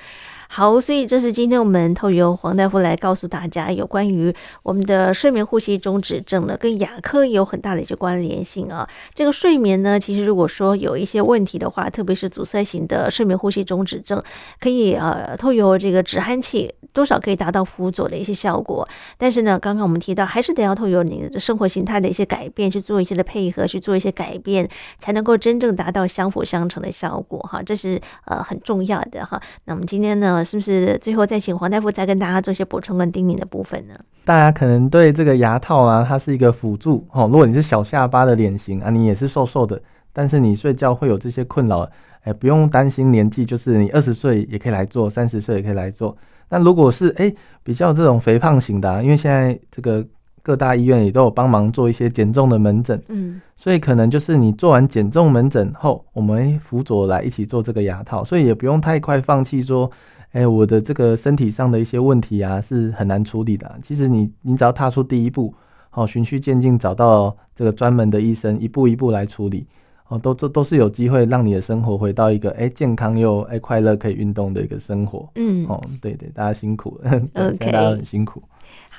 [0.52, 4.34] 好，所以这是今天我们透由黄大夫来告诉大家有关于
[4.64, 8.90] 我们的睡眠呼吸中止症呢，跟牙科有很大的一些关联性啊。
[9.14, 14.22] 这个睡眠呢，其实如果说有一些问题的话，特别是阻塞型的睡眠呼吸中止症，
[14.60, 18.90] 可以呃透由这个止鼾器，多少可以达到辅佐的一些效果。
[19.20, 27.62] 但是呢，刚刚我们提到，还是得要透由你的生活形态的一些改变去做一些的配合，去做一些改变，才能够真正达到相辅相成的效果哈。
[27.62, 29.40] 这是呃很重要的哈。
[29.66, 33.94] 那我们今天呢，呃，是不是最后再请黄大夫再跟大家做一些补充跟叮咛的部分呢？
[34.24, 37.24] 大家可能对这个牙套啊，它是一个辅助哦。
[37.30, 39.82] 如果你是小下巴的脸型啊，你也是瘦瘦的，
[40.14, 41.90] 但是你睡觉会有这些困扰，
[42.22, 46.16] 哎，不用担心年纪，就是你二十岁也可以来做，三十岁也可以来做。
[46.48, 50.06] 那如果是哎比较这种肥胖型的啊，因为现在这个。
[50.42, 59.92] 各大医院也都有帮忙做一些减重的门诊，嗯，所以可能就是你做完减重门诊后，我们辅佐来一起做这个牙套，所以也不用太快放弃说，
[60.32, 63.80] 哎，我的这个身体上的一些问题啊是很难处理的。
[63.82, 65.54] 其实你你只要踏出第一步，
[65.90, 69.66] 好，循序渐进找到这个专门的医生，一步一步来处理，
[70.08, 78.44] 哦，都这都是有机会让你的生活回到一个哎健康又哎快乐可以运动的一个生活，嗯，哦，对对，大家辛苦了，OK， 大家很辛苦。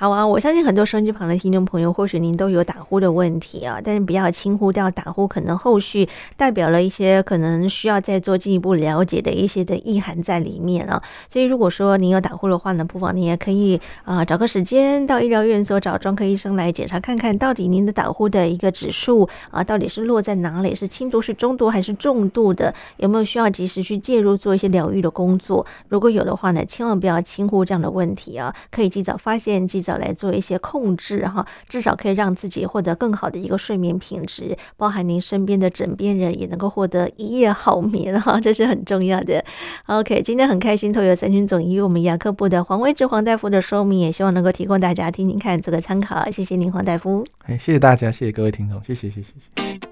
[0.01, 11.03] 好啊，我相信很多收音机旁的听众朋友，或许您都有打呼的问题啊，但是不要轻忽掉打呼，可能后续代表了一些可能需要再做进一步了解的一些的意涵在里面啊。
[11.29, 25.63] 所以如果说您有打呼的话呢，不妨您也可以啊、找个时间到医疗院所找专科医生来检查看看，到底您的打呼的一个指数啊，到底是落在哪里，是轻度、是中度还是重度的，有没有需要及时去介入做一些疗愈的工作？
[25.89, 29.90] 如果有的话呢，千万不要轻忽这样的问题啊，可以及早发现，及早。
[29.97, 39.43] 来做一些控制哈，至少可以让自己获得更好的一个睡眠品质，包含您身边的枕边人也能够获得一夜好眠哈，这是很重要的。
[39.87, 46.25] OK，今天很开心，透过三军总医我们牙科部的黄威志黄大夫的说明，也希望能够提供大家听听看，做个参考。
[46.31, 47.25] 谢谢您，黄大夫。
[47.45, 49.90] 哎，谢谢大家，谢谢各位听众，谢谢，谢谢，谢谢。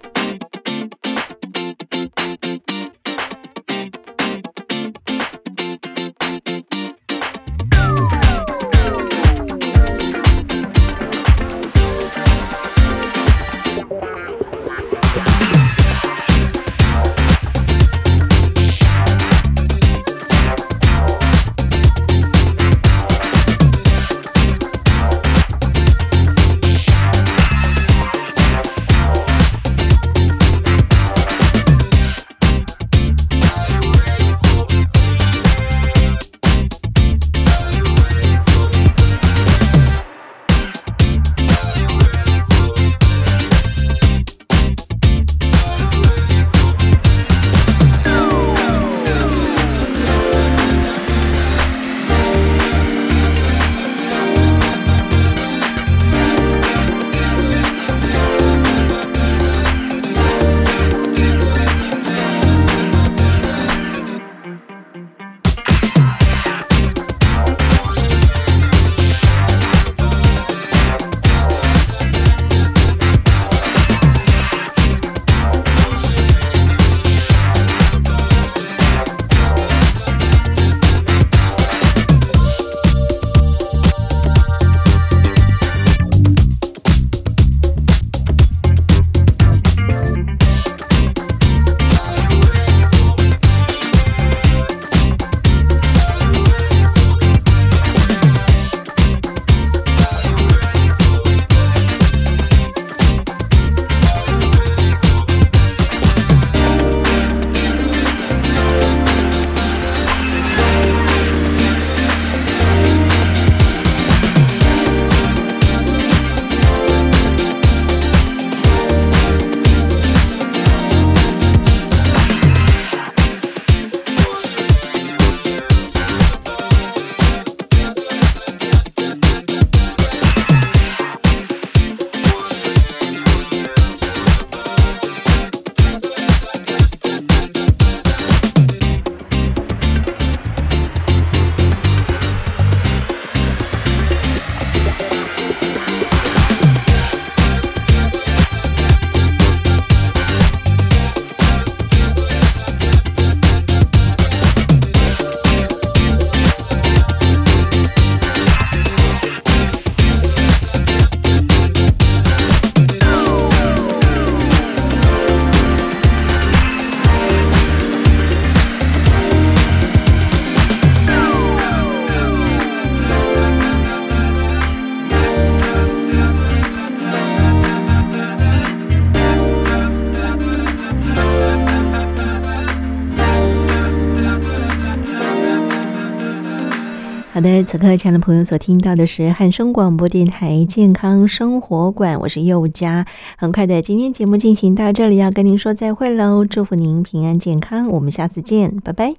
[187.39, 193.05] 好的此刻亲爱的朋友所听到的是汉声广播电台健康生活馆我是佑佳
[193.37, 199.15] 很快的今天节目进行到这里要跟您说再会喽祝福您平安健康我们下次见拜拜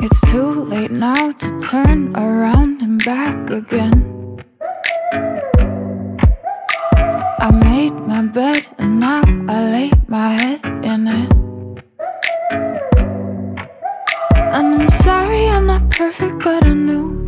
[0.00, 4.02] it's too late now to turn around and back again
[7.38, 10.71] i made my bed and now i lay my head
[16.12, 17.21] perfect, but I knew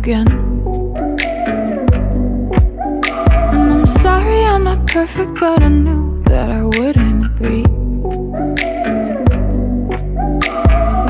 [0.00, 0.28] again.
[3.52, 7.56] And I'm sorry I'm not perfect, but I knew that I wouldn't be.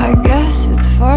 [0.07, 1.15] I guess it's for